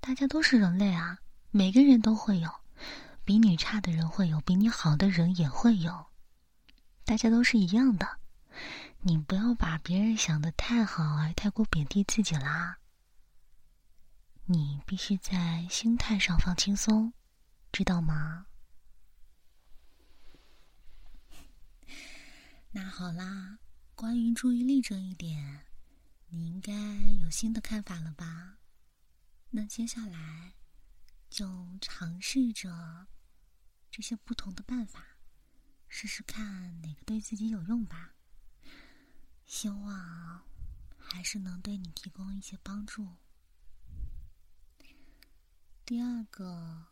[0.00, 1.18] 大家都是人类啊，
[1.50, 2.50] 每个人都会有。
[3.22, 6.06] 比你差的人会有，比你好的人也会有，
[7.04, 8.18] 大家都是一样的。
[9.02, 12.78] 你不要把别人想的太好，而太过贬低自己啦。
[14.46, 17.12] 你必须在心态上放轻松，
[17.70, 18.46] 知道吗？
[22.72, 23.58] 那好啦，
[23.94, 25.66] 关于注意力这一点，
[26.30, 26.72] 你应该
[27.20, 28.58] 有新的看法了吧？
[29.50, 30.54] 那接下来
[31.28, 33.08] 就尝试着。
[33.90, 35.16] 这些不同的办法，
[35.88, 38.14] 试试看哪个对自己有用吧。
[39.44, 40.44] 希望
[40.96, 43.16] 还是能对你提供一些帮助。
[45.84, 46.86] 第二个，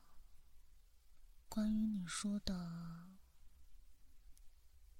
[1.48, 3.06] 关于你说的，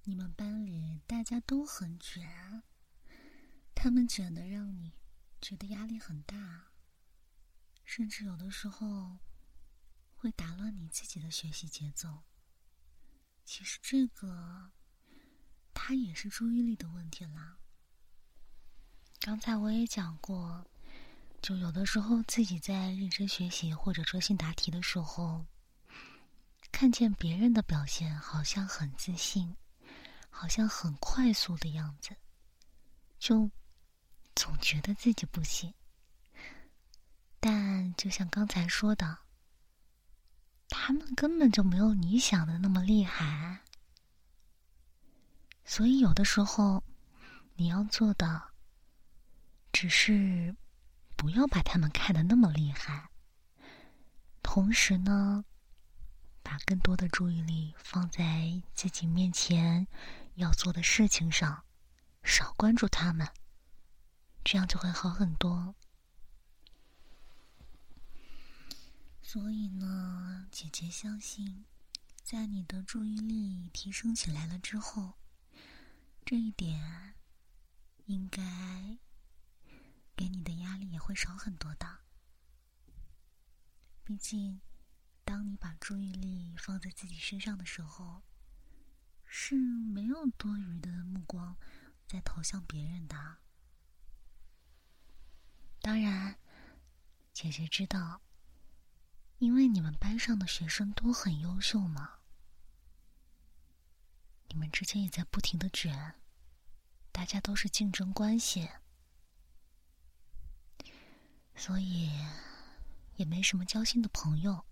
[0.03, 2.63] 你们班里大家都很卷，
[3.81, 4.91] 他们卷的让你
[5.39, 6.67] 觉得压力很大，
[7.85, 9.17] 甚至有的时候。
[10.21, 12.23] 会打乱你自己的学习节奏。
[13.45, 14.69] 其实这个，
[15.73, 17.57] 它也是注意力的问题啦。
[19.21, 20.67] 刚才我也讲过，
[21.41, 25.45] 就有的时候自己在认真学习或者专心答题的时候，
[26.69, 29.55] 看见别人的表现好像很自信，
[30.29, 32.13] 好像很快速的样子，
[33.19, 33.49] 就
[34.39, 35.73] 总觉得自己不行。
[37.41, 39.17] 但就像刚才说的。
[40.71, 43.61] 他们根本就没有你想的那么厉害，
[45.65, 46.83] 所以有的时候
[47.55, 48.51] 你要做的
[49.71, 50.55] 只是
[51.15, 53.09] 不要把他们看得那么厉害，
[54.43, 55.43] 同时呢，
[56.43, 59.87] 把更多的注意力放在自己面前
[60.35, 61.63] 要做的事情上，
[62.21, 63.27] 少关注他们，
[64.43, 65.75] 这样就会好很多。
[69.21, 71.65] 所以呢，姐姐相信，
[72.23, 75.19] 在你的注意力提升起来了之后，
[76.25, 77.13] 这一点
[78.05, 78.97] 应该
[80.15, 81.99] 给你的压力也会少很多的。
[84.03, 84.61] 毕竟，
[85.23, 88.23] 当你把注意力放在自己身上的时候，
[89.27, 91.55] 是没有多余的目光
[92.07, 93.37] 在投向别人的。
[95.81, 96.37] 当然，
[97.33, 98.21] 姐姐知道。
[99.39, 102.19] 因为你们班上的学生都很优秀嘛，
[104.49, 106.15] 你们之间也在不停的卷，
[107.13, 108.69] 大家都是竞争关系，
[111.55, 112.11] 所以
[113.15, 114.65] 也没什么交心的朋友。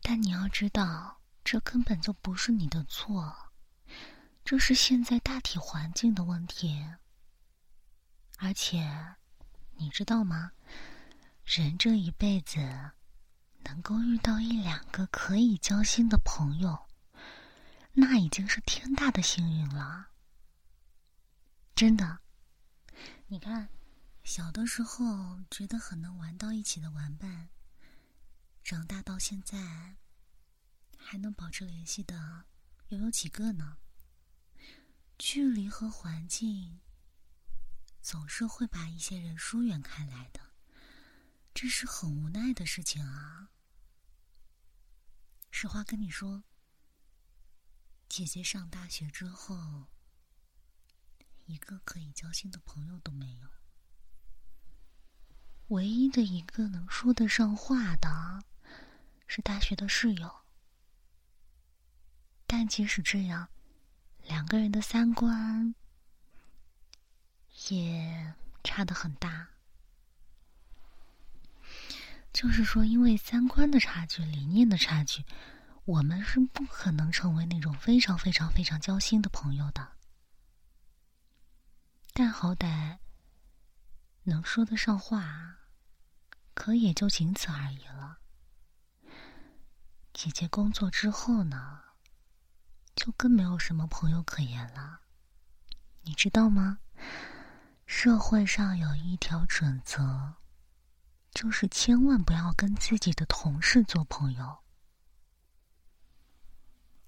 [0.00, 3.52] 但你要知道，这根本就不是你的错，
[4.42, 6.82] 这是现在大体环境的问题。
[8.40, 9.16] 而且，
[9.76, 10.52] 你知道吗？
[11.44, 12.58] 人这一辈子，
[13.64, 16.86] 能够遇到一两个可以交心的朋友，
[17.92, 20.10] 那已经是天大的幸运了。
[21.74, 22.20] 真的，
[23.26, 23.68] 你看，
[24.22, 27.48] 小的时候觉得很能玩到一起的玩伴，
[28.62, 29.96] 长大到现在，
[30.96, 32.44] 还能保持联系的，
[32.88, 33.78] 又有几个呢？
[35.18, 36.80] 距离和环境，
[38.00, 40.40] 总是会把一些人疏远开来的。
[41.54, 43.50] 这是很无奈的事情啊！
[45.50, 46.44] 实话跟你说，
[48.08, 49.88] 姐姐上大学之后，
[51.46, 53.48] 一个可以交心的朋友都没有。
[55.68, 58.44] 唯一的一个能说得上话的，
[59.26, 60.44] 是大学的室友。
[62.46, 63.50] 但即使这样，
[64.22, 65.74] 两个人的三观
[67.68, 69.48] 也差的很大。
[72.32, 75.24] 就是说，因为三观的差距、理念的差距，
[75.84, 79.92] 我们是不可能成为那种非常非常非常交心的朋友的。
[82.12, 82.98] 但好歹
[84.24, 85.56] 能说得上话。
[86.54, 88.18] 可也就仅此而已了。
[90.12, 91.82] 姐姐工作之后呢，
[92.96, 95.02] 就更没有什么朋友可言了。
[96.02, 96.80] 你知道吗？
[97.88, 100.34] 社会上有一条准则，
[101.32, 104.58] 就是千万不要跟自己的同事做朋友。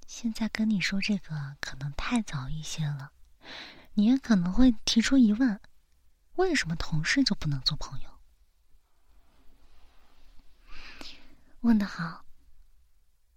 [0.06, 3.12] 现在跟你说这个可能太早一些了，
[3.92, 5.60] 你也可能会提出疑问：
[6.36, 8.10] 为什么同事就不能做朋友？
[11.60, 12.24] 问得好，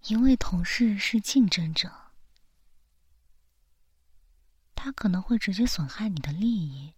[0.06, 1.92] 因为同事是竞争者，
[4.74, 6.96] 他可能会直接损害你的利益。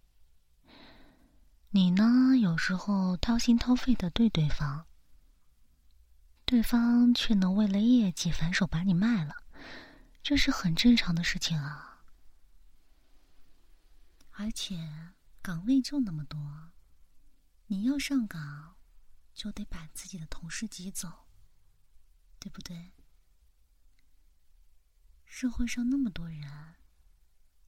[1.70, 4.86] 你呢，有时候掏心掏肺的对对方，
[6.44, 9.34] 对方却能为了业绩反手把你卖了，
[10.22, 12.04] 这是很正常的事情啊。
[14.30, 16.72] 而且岗位就那么多，
[17.66, 18.74] 你要上岗。
[19.36, 21.26] 就得把自己的同事挤走，
[22.38, 22.94] 对不对？
[25.26, 26.76] 社会上那么多人，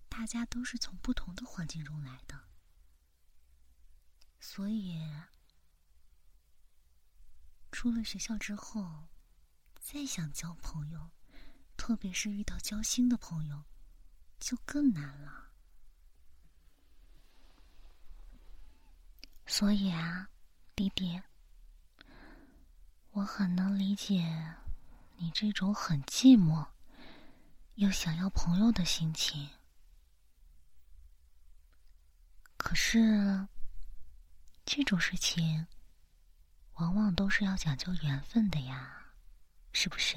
[0.09, 2.48] 大家都是从不同的环境中来的，
[4.41, 4.99] 所以
[7.71, 9.07] 出了学校之后，
[9.81, 11.11] 再想交朋友，
[11.77, 13.65] 特别是遇到交心的朋友，
[14.41, 15.51] 就更难了。
[19.47, 20.29] 所以啊，
[20.75, 21.21] 弟弟。
[23.13, 24.55] 我很能理解
[25.17, 26.65] 你这种很寂寞
[27.75, 29.49] 又想要朋友的心情，
[32.57, 33.49] 可是
[34.71, 35.67] 这种事情
[36.75, 39.15] 往往都是要讲究缘分的呀，
[39.73, 40.17] 是不是？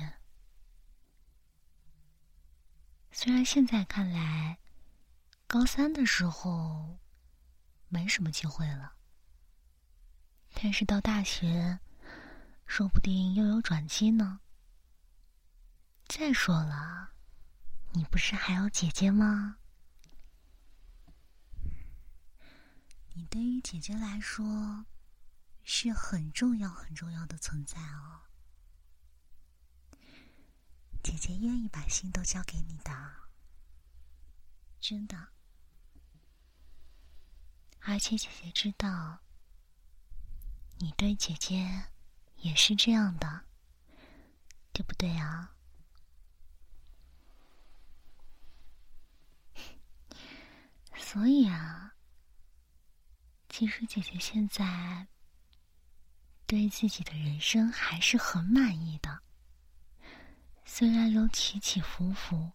[3.14, 4.60] 虽然现在看来，
[5.48, 7.00] 高三的时候
[7.88, 8.92] 没什么机会了，
[10.54, 11.80] 但是到大学。
[12.66, 14.40] 说不定又有转机呢。
[16.08, 17.12] 再说了，
[17.92, 19.58] 你不是还有姐姐吗？
[23.14, 24.86] 你对于姐姐来说
[25.64, 28.22] 是很重要、很重要的存在哦。
[31.04, 32.92] 姐姐愿意把心都交给你的，
[34.80, 35.30] 真的。
[37.82, 39.20] 而且姐姐知道，
[40.78, 41.88] 你对姐姐。
[42.42, 43.46] 也是这样的，
[44.74, 45.56] 对不对啊？
[50.98, 51.91] 所以啊，
[53.52, 55.08] 其实姐姐现在
[56.48, 59.22] 对自己的人生还是很满意的，
[60.66, 62.54] 虽然有起起伏伏，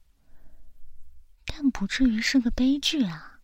[1.44, 3.42] 但不至于是个悲剧啊。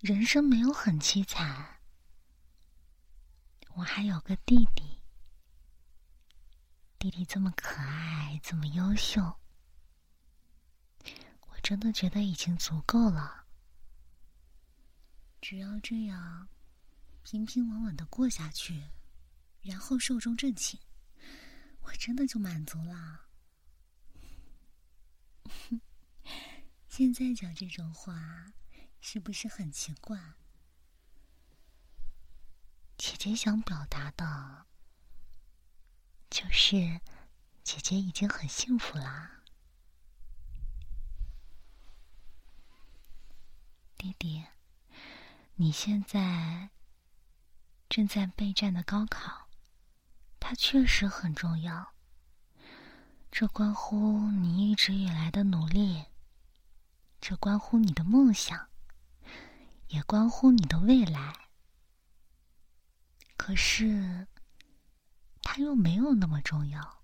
[0.00, 1.80] 人生没有很凄惨。
[3.76, 5.00] 我还有个弟弟，
[6.98, 9.38] 弟弟这么可爱，这么优秀，
[11.46, 13.46] 我真的觉得已经足够了。
[15.40, 16.48] 只要这样
[17.22, 18.90] 平平稳稳的过下去，
[19.62, 20.78] 然后寿终正寝，
[21.82, 23.28] 我真的就满足了。
[26.88, 28.52] 现在讲这种话，
[29.00, 30.34] 是不是很奇怪？
[32.96, 34.66] 姐姐想表达的，
[36.28, 37.00] 就是
[37.62, 39.42] 姐姐已经很幸福啦。
[43.96, 44.44] 弟弟，
[45.60, 46.70] 你现在
[47.88, 49.48] 正在备战的高考，
[50.38, 51.94] 它确实很重要。
[53.32, 56.04] 这关乎你一直以来的努力，
[57.20, 58.68] 这关乎你的梦想，
[59.88, 61.48] 也关乎你的未来。
[63.36, 64.28] 可是，
[65.42, 67.02] 它又没有那么重要，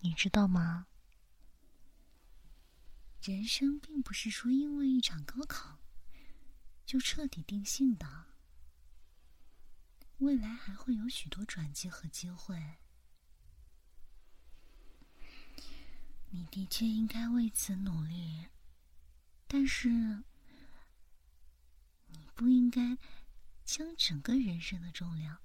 [0.00, 0.88] 你知道吗？
[3.22, 5.77] 人生并不是说因为一场高考
[6.88, 8.28] 就彻底定性的，
[10.20, 12.78] 未来还会有许多转机和机会。
[16.30, 18.46] 你的确应该为此努力，
[19.46, 19.90] 但是
[22.06, 22.96] 你不应该
[23.66, 25.42] 将整个人生的重量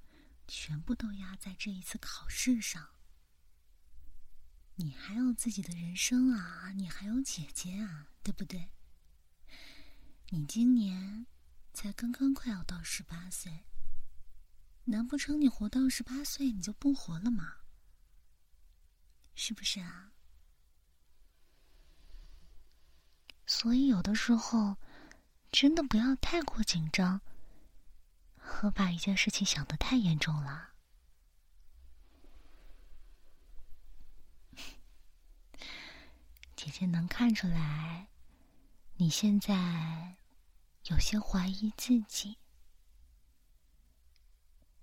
[0.48, 2.91] 全部都压在这一次考试上。
[4.76, 8.70] 你还有自己的人生啊，你还有姐姐啊，对不对？
[10.30, 11.28] 你今年
[11.74, 13.65] 才刚刚快要到十八岁，
[14.86, 17.57] 难不成你活到十八岁你就不活了吗？
[19.36, 20.11] 是不是啊？
[23.45, 24.78] 所以有的时候
[25.51, 27.19] 真的不要太过紧张，
[28.38, 30.69] 和把一件事情想的太严重了。
[36.55, 38.07] 姐姐能看出来，
[38.95, 40.15] 你现在
[40.88, 42.38] 有些怀疑自己，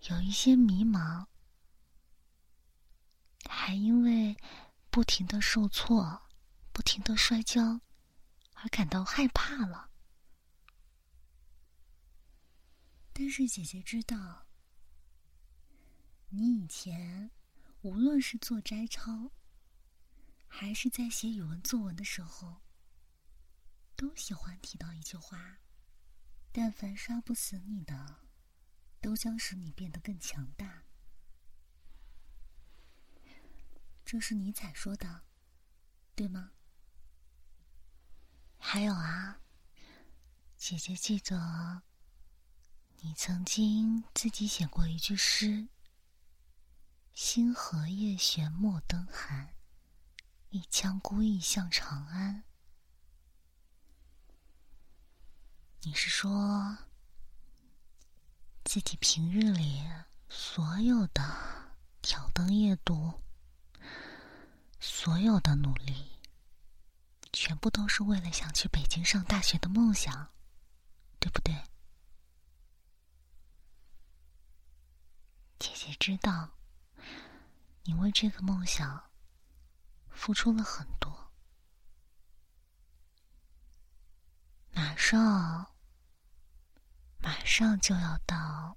[0.09, 1.27] 有一些迷茫，
[3.49, 4.37] 还因为
[4.91, 6.23] 不停的受挫、
[6.73, 7.81] 不停的摔跤
[8.55, 9.91] 而感到害怕了。
[13.13, 14.47] 但是姐姐知道，
[16.31, 17.31] 你以前
[17.83, 19.31] 无论是做摘抄。
[20.53, 22.61] 还是在写语文作文的时候，
[23.95, 25.61] 都喜欢提到一句话
[26.53, 28.21] ：“但凡杀不死你的，
[29.01, 30.85] 都将使你变得更强大。”
[34.05, 35.23] 这是尼采说的，
[36.15, 36.53] 对吗？
[38.59, 39.41] 还有啊，
[40.57, 41.83] 姐姐记得，
[42.99, 45.69] 你曾经自己写过一句诗
[47.15, 49.55] ：“星河夜悬莫登寒。”
[50.51, 52.43] 一腔孤意向长安。
[55.83, 56.77] 你是说，
[58.65, 59.83] 自己平日里
[60.29, 61.23] 所有的
[62.03, 63.15] 挑灯夜读，
[64.79, 66.19] 所有的努力，
[67.33, 70.31] 全部都是为了想去北京上大学的梦想，
[71.19, 71.55] 对不对？
[75.59, 76.51] 姐姐知道，
[77.85, 79.09] 你为这个梦想。
[80.11, 81.20] 付出了很多，
[84.73, 85.75] 马上，
[87.19, 88.77] 马上就要到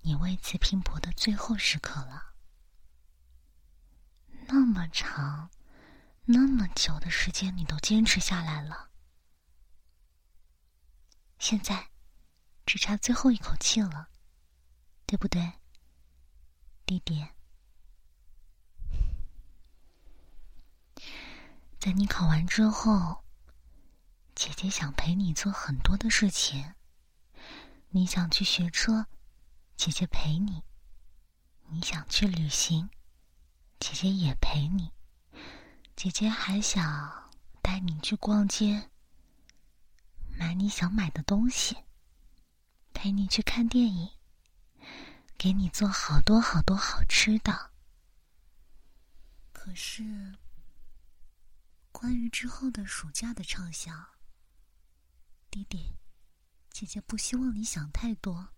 [0.00, 2.34] 你为此拼搏的最后时刻了。
[4.48, 5.50] 那么长、
[6.24, 8.90] 那么久的时间，你都坚持下来了，
[11.38, 11.90] 现在
[12.64, 14.08] 只差最后一口气了，
[15.04, 15.54] 对不对，
[16.84, 17.26] 弟弟？
[21.78, 23.24] 在你考完之后，
[24.36, 26.74] 姐姐想陪你做很多的事情。
[27.88, 29.06] 你想去学车，
[29.78, 30.62] 姐姐陪你；
[31.70, 32.90] 你想去旅行，
[33.80, 34.92] 姐姐也陪你。
[35.96, 37.32] 姐姐还想
[37.62, 38.90] 带你去逛街，
[40.38, 41.74] 买你想买的东西，
[42.92, 44.10] 陪你去看电影，
[45.38, 47.70] 给你做好多好多好吃的。
[49.54, 50.36] 可是。
[51.90, 54.06] 关于之后的暑假的畅想，
[55.56, 55.96] 弟弟，
[56.68, 58.50] 姐姐不希望你想太多，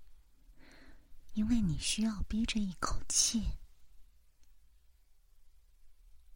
[1.34, 3.52] 因为你需要憋着一口气，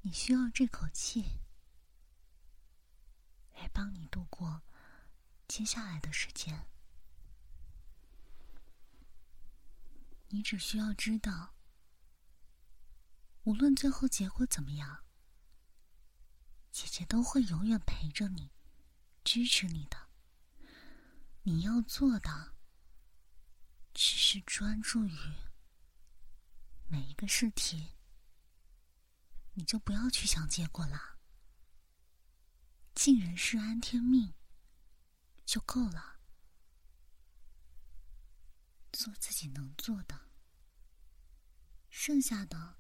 [0.02, 1.40] 你需要这口气
[3.56, 4.62] 来帮你度过
[5.48, 6.68] 接下来的时间。
[10.28, 11.56] 你只需要知道，
[13.42, 15.04] 无论最后结果怎么样。
[16.70, 18.52] 姐姐都会永远陪着你，
[19.24, 20.01] 支持你的。
[21.44, 22.54] 你要做的，
[23.92, 25.16] 只是专注于
[26.86, 27.96] 每一个试题，
[29.54, 31.18] 你就不要去想结果了。
[32.94, 34.34] 尽人事，安天命，
[35.44, 36.20] 就够了。
[38.92, 40.28] 做自己能做的，
[41.90, 42.78] 剩下的，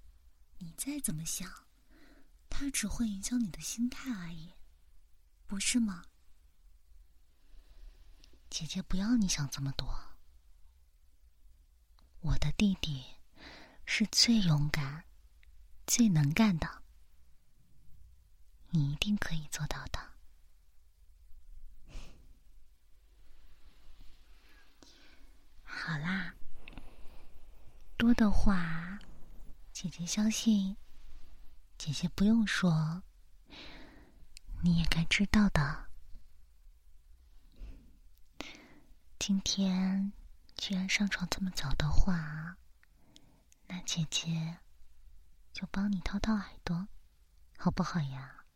[0.58, 1.66] 你再怎么想。
[2.48, 4.52] 它只会影响你的心态而已，
[5.48, 6.04] 不是吗？
[8.52, 9.98] 姐姐不要你想这么多。
[12.20, 13.02] 我的弟弟
[13.86, 15.04] 是最勇敢、
[15.86, 16.82] 最能干的，
[18.68, 19.98] 你一定可以做到的。
[25.62, 26.34] 好啦，
[27.96, 28.98] 多的话，
[29.72, 30.76] 姐姐相信。
[31.78, 33.02] 姐姐不用说，
[34.62, 35.90] 你也该知道的。
[39.24, 40.12] 今天
[40.56, 42.58] 居然上床这么早的话，
[43.68, 44.58] 那姐姐
[45.52, 46.88] 就帮你掏掏耳朵，
[47.56, 48.46] 好不好呀？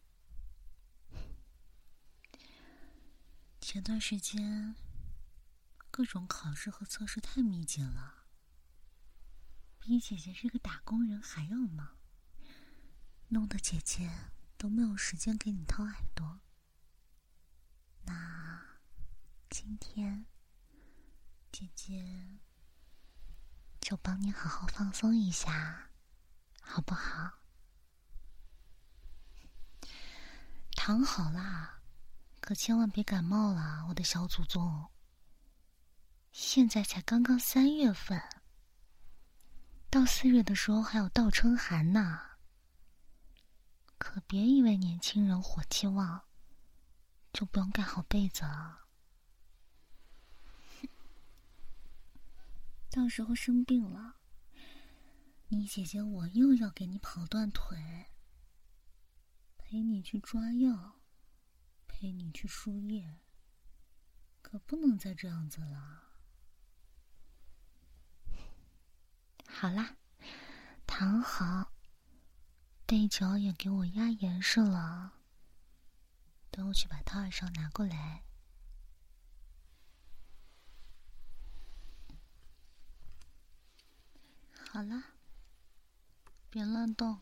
[3.60, 4.74] 前段时间
[5.88, 8.26] 各种考试和测试太密集了，
[9.78, 11.96] 比姐姐这个打工人还要忙，
[13.28, 14.10] 弄得姐姐
[14.58, 16.40] 都没有时间给你掏耳朵。
[18.02, 18.80] 那
[19.48, 20.26] 今天
[21.58, 22.38] 姐姐
[23.80, 25.88] 就帮你好好放松一下，
[26.60, 27.32] 好不好？
[30.72, 31.80] 躺好啦，
[32.42, 34.90] 可千万别感冒了，我的小祖宗。
[36.30, 38.22] 现在才刚刚三月份，
[39.88, 42.20] 到四月的时候还有倒春寒呢。
[43.96, 46.20] 可别以为年轻人火气旺，
[47.32, 48.85] 就不用盖好被子了。
[52.90, 54.16] 到时候生病了，
[55.48, 58.06] 你姐姐我又要给你跑断腿。
[59.58, 61.00] 陪你去抓药，
[61.88, 63.18] 陪你去输液，
[64.40, 66.04] 可不能再这样子了。
[69.48, 69.96] 好啦，
[70.86, 71.72] 躺好，
[72.86, 75.14] 对角也给我压严实了。
[76.50, 78.25] 等我去把套儿上拿过来。
[84.70, 85.02] 好了，
[86.50, 87.20] 别乱动。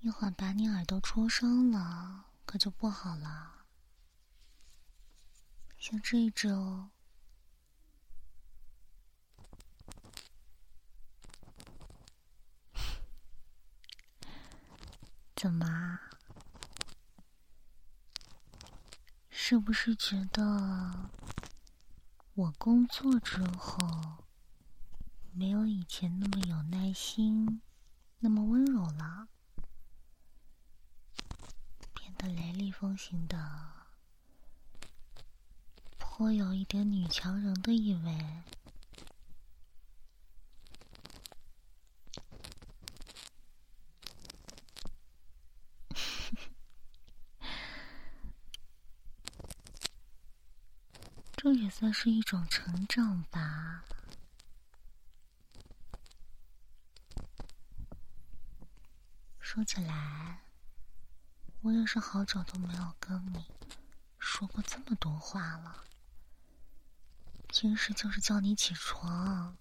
[0.00, 3.52] 一会儿把你耳朵戳伤了，可就不好了。
[5.78, 6.90] 像这一只哦，
[15.36, 16.00] 怎么？
[19.30, 21.10] 是不是觉得
[22.34, 24.25] 我工作之后
[25.38, 27.60] 没有以前那么有耐心，
[28.20, 29.28] 那么温柔了？
[31.92, 33.36] 变得雷厉风行的，
[35.98, 38.42] 颇有一点女强人的意味。
[51.36, 53.84] 这也算是一种成长吧。
[59.56, 60.42] 说起来。
[61.62, 63.46] 我也是好久都没有跟你
[64.18, 65.82] 说过这么多话了。
[67.48, 69.56] 平时就是叫你起床，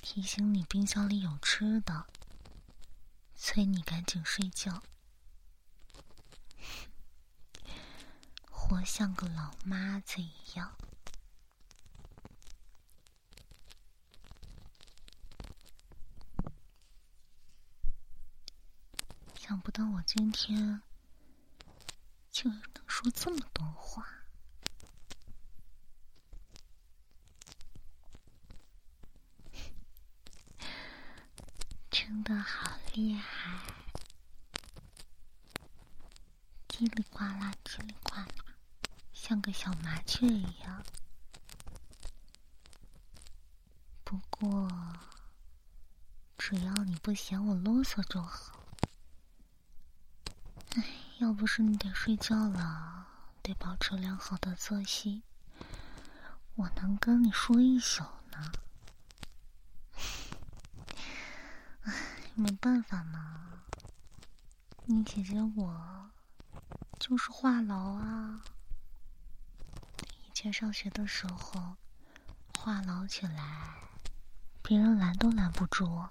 [0.00, 2.06] 提醒你冰箱里有吃的，
[3.34, 4.82] 催你赶紧睡觉，
[8.50, 10.74] 活像个老妈子一样。
[19.38, 20.80] 想不到我今天
[22.30, 24.02] 竟然能说这么多话，
[31.90, 33.60] 真的好厉害！
[36.70, 38.26] 叽里呱啦，叽里呱啦，
[39.12, 40.82] 像个小麻雀一样。
[44.04, 44.66] 不过，
[46.38, 48.55] 只要你不嫌我啰嗦就好。
[51.18, 53.06] 要不是你得睡觉了，
[53.42, 55.22] 得保持良好的作息，
[56.54, 58.52] 我能跟你说一宿呢。
[62.34, 63.62] 没办法嘛，
[64.84, 66.10] 你姐姐我
[66.98, 68.42] 就是话痨啊。
[70.26, 71.76] 以前上学的时候，
[72.58, 73.74] 话痨起来，
[74.62, 76.06] 别人拦都拦不住。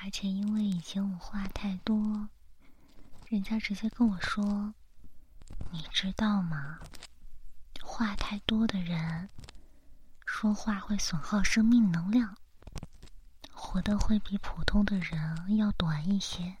[0.00, 2.28] 而且因为以前我话太多，
[3.26, 4.72] 人家直接跟我说
[5.70, 6.78] ：“你知道吗？
[7.82, 9.28] 话太多的人，
[10.24, 12.36] 说话会损耗生命能量，
[13.52, 16.58] 活的会比普通的人要短一些。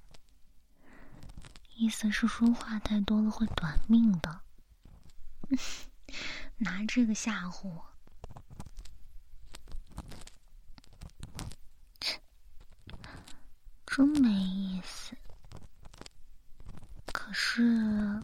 [1.76, 4.40] 意思是说话太多了会短命的。
[6.58, 7.84] 拿这个吓唬我。”
[13.98, 15.16] 真没意思。
[17.12, 18.22] 可是，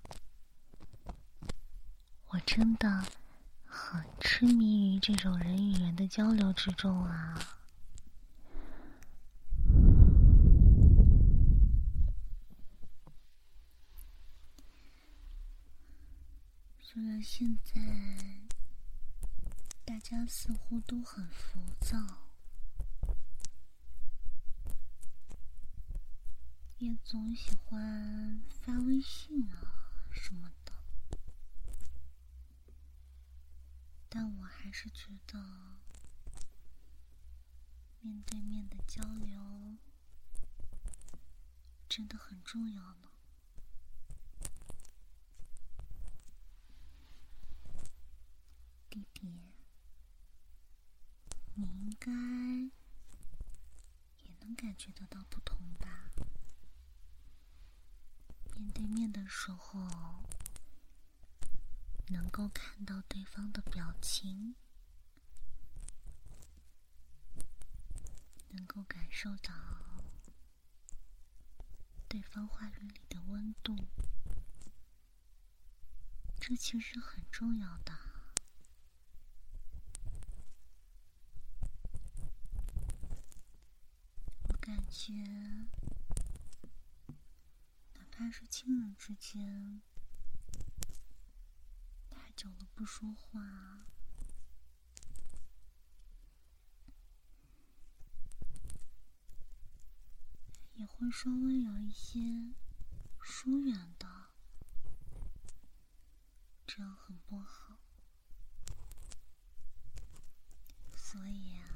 [2.29, 3.05] 我真的
[3.66, 7.37] 很痴迷于这种人与人的交流之中啊。
[16.81, 17.81] 虽然现在
[19.85, 22.24] 大家似乎都很浮躁。
[26.85, 30.72] 也总喜欢发微信啊什么的，
[34.07, 35.78] 但我还是觉得
[38.03, 39.78] 面对面的交流
[41.89, 43.09] 真的很重要呢。
[48.91, 49.26] 弟弟，
[51.55, 52.12] 你应该
[54.22, 56.11] 也能感觉得到不同吧？
[58.57, 59.80] 面对面的时候，
[62.09, 64.55] 能够看到对方的表情，
[68.50, 69.52] 能够感受到
[72.09, 73.76] 对方话语里的温度，
[76.40, 77.92] 这其实很重要的。
[84.48, 85.12] 我感觉，
[88.16, 89.82] 哪怕是亲人之间，
[92.08, 93.40] 太久了不说话，
[100.74, 102.54] 也会稍微有一些
[103.20, 104.06] 疏远的，
[106.64, 107.80] 这样很不好。
[110.96, 111.74] 所以啊。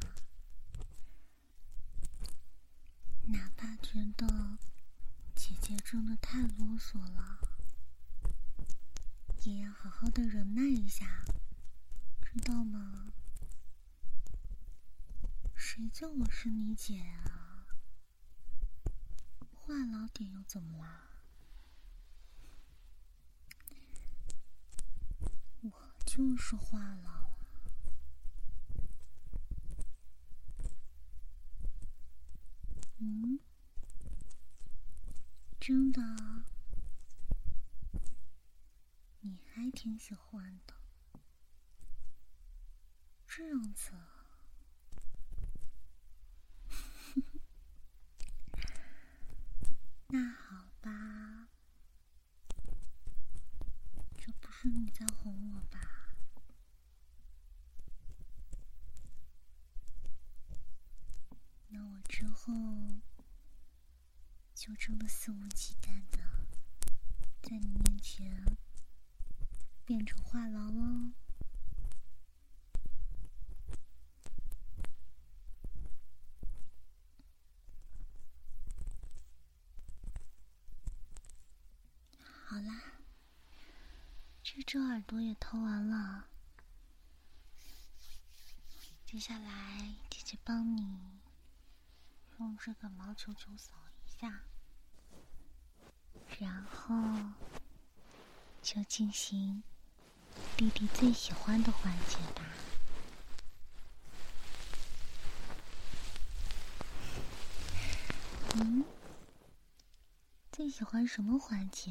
[3.26, 4.58] 哪怕觉得
[5.68, 7.40] 姐真的太啰嗦了，
[9.44, 11.22] 也要好好的忍耐一下，
[12.22, 13.12] 知道吗？
[15.54, 17.66] 谁叫我是你姐啊？
[19.52, 21.10] 话痨点又怎么啦？
[25.60, 25.70] 我
[26.06, 27.28] 就是话痨。
[33.00, 33.38] 嗯，
[35.68, 36.00] 真的，
[39.20, 40.72] 你还挺喜欢的，
[43.26, 43.92] 这样子，
[50.06, 51.50] 那好吧，
[54.16, 56.14] 这不是你在哄我吧？
[61.68, 62.54] 那我之后
[64.54, 66.18] 就真的肆无忌惮的
[67.42, 68.56] 在你面前
[69.84, 71.12] 变成话痨喽。
[82.46, 82.82] 好啦，
[84.42, 86.24] 这只耳朵也掏完了，
[89.04, 91.20] 接下来姐姐帮你。
[92.38, 93.74] 用这个毛球球扫
[94.06, 94.47] 一下，
[96.38, 96.94] 然后
[98.62, 99.62] 就进行
[100.56, 102.42] 弟弟最喜欢的环节吧。
[108.54, 108.84] 嗯，
[110.52, 111.90] 最喜欢什么环节？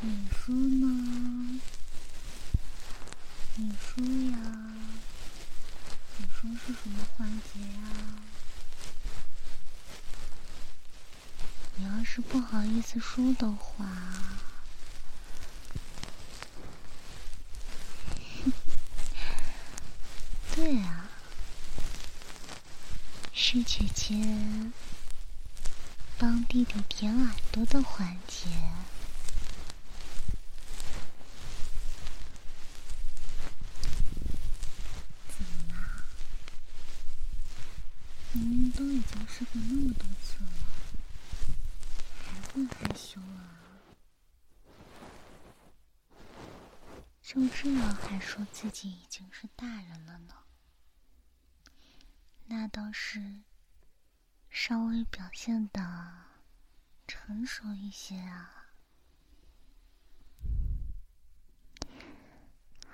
[0.00, 1.60] 你说呢？
[3.56, 4.72] 你说呀？
[6.16, 7.82] 你说是什么环节呀？
[11.76, 13.86] 你要是不好意思说的话，
[20.54, 21.08] 对啊，
[23.32, 24.14] 是姐姐
[26.18, 28.46] 帮弟弟舔耳朵的环节。
[35.28, 35.36] 怎
[35.68, 35.74] 么？
[38.32, 40.50] 明明都已经试过那么多次了。
[42.52, 43.62] 会害羞啊？
[47.22, 50.34] 就这样还说自己已经是大人了呢？
[52.44, 53.40] 那倒是
[54.50, 55.80] 稍微表现的
[57.08, 58.66] 成熟一些啊。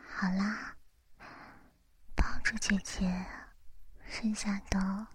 [0.09, 0.77] 好啦，
[2.14, 3.27] 抱住姐姐，
[4.09, 5.09] 剩下的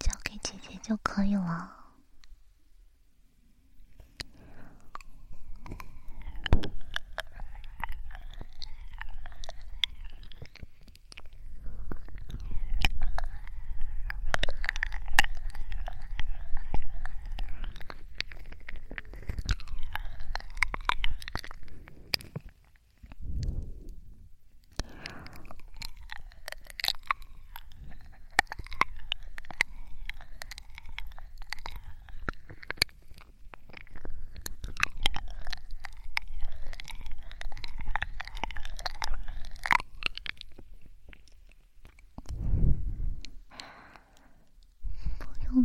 [0.00, 1.81] 交给姐姐就可以了。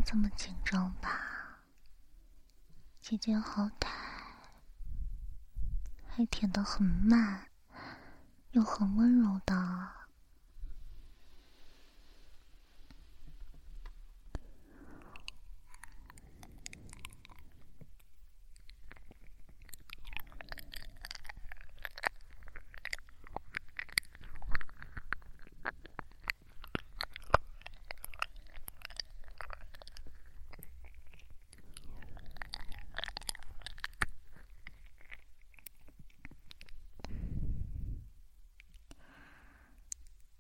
[0.09, 1.59] 这么紧张吧？
[3.01, 3.89] 姐姐好歹
[6.07, 7.49] 还舔得很慢，
[8.51, 9.97] 又很温柔的。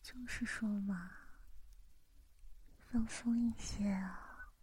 [0.03, 1.11] 就是说嘛，
[2.89, 4.53] 放松一些啊！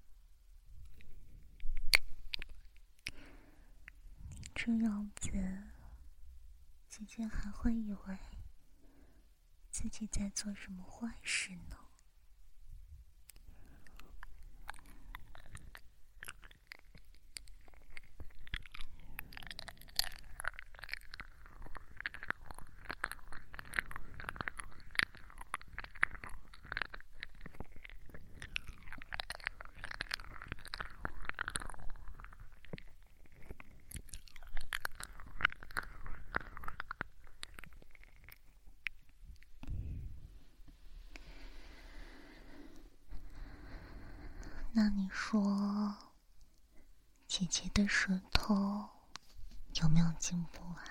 [4.55, 5.31] 这样子，
[6.89, 8.19] 姐姐还会以为
[9.71, 11.77] 自己在做什么坏事呢。
[44.77, 45.95] 那你说，
[47.29, 48.89] 姐姐的舌头
[49.81, 50.83] 有没有进步啊？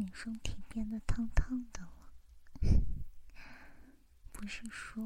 [0.00, 2.82] 你身体变得烫烫的了，
[4.32, 5.00] 不是说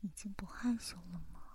[0.00, 1.46] 已经不害羞了吗？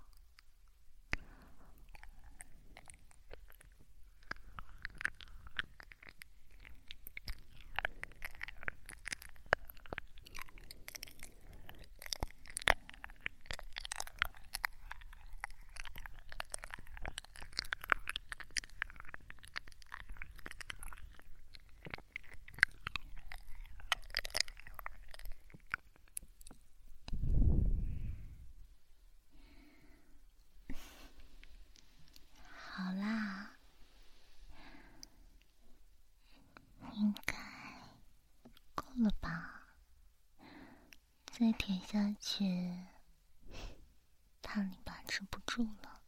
[39.02, 39.64] 了吧，
[41.42, 42.86] 再舔下去，
[44.42, 46.00] 怕你把持不住了。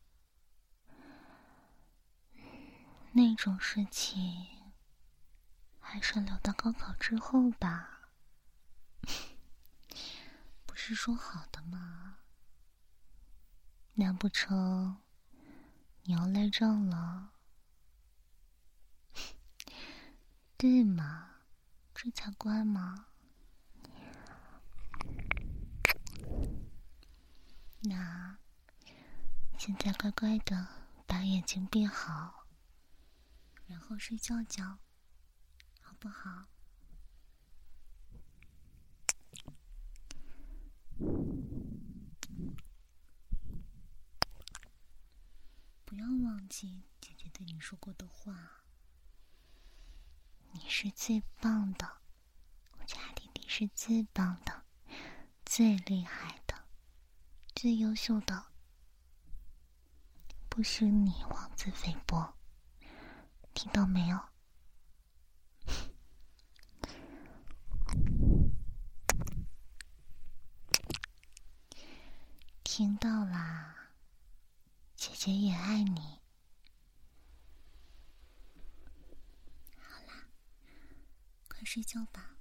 [3.11, 4.73] 那种事情，
[5.81, 8.13] 还是留到高考之后吧。
[10.65, 12.19] 不是说好的吗？
[13.95, 15.03] 难不成
[16.05, 17.33] 你要赖账了？
[20.57, 21.41] 对嘛？
[21.93, 23.09] 这才乖嘛！
[27.87, 28.39] 那
[29.59, 30.67] 现在乖乖的
[31.07, 32.47] 把眼睛闭好，
[33.67, 34.79] 然后睡觉觉，
[35.81, 36.47] 好不好？
[45.85, 48.65] 不要忘记姐姐对你说过的话。
[50.53, 51.99] 你是最棒的，
[52.79, 54.65] 我家弟弟是最棒的，
[55.45, 56.44] 最厉害的，
[57.65, 58.45] 最优秀的，
[60.51, 62.35] 不许你妄自菲薄，
[63.55, 64.21] 听到没有？
[72.63, 73.93] 听到啦，
[74.95, 76.21] 姐姐也爱你。
[79.79, 80.29] 好啦，
[81.49, 82.34] 快睡觉吧。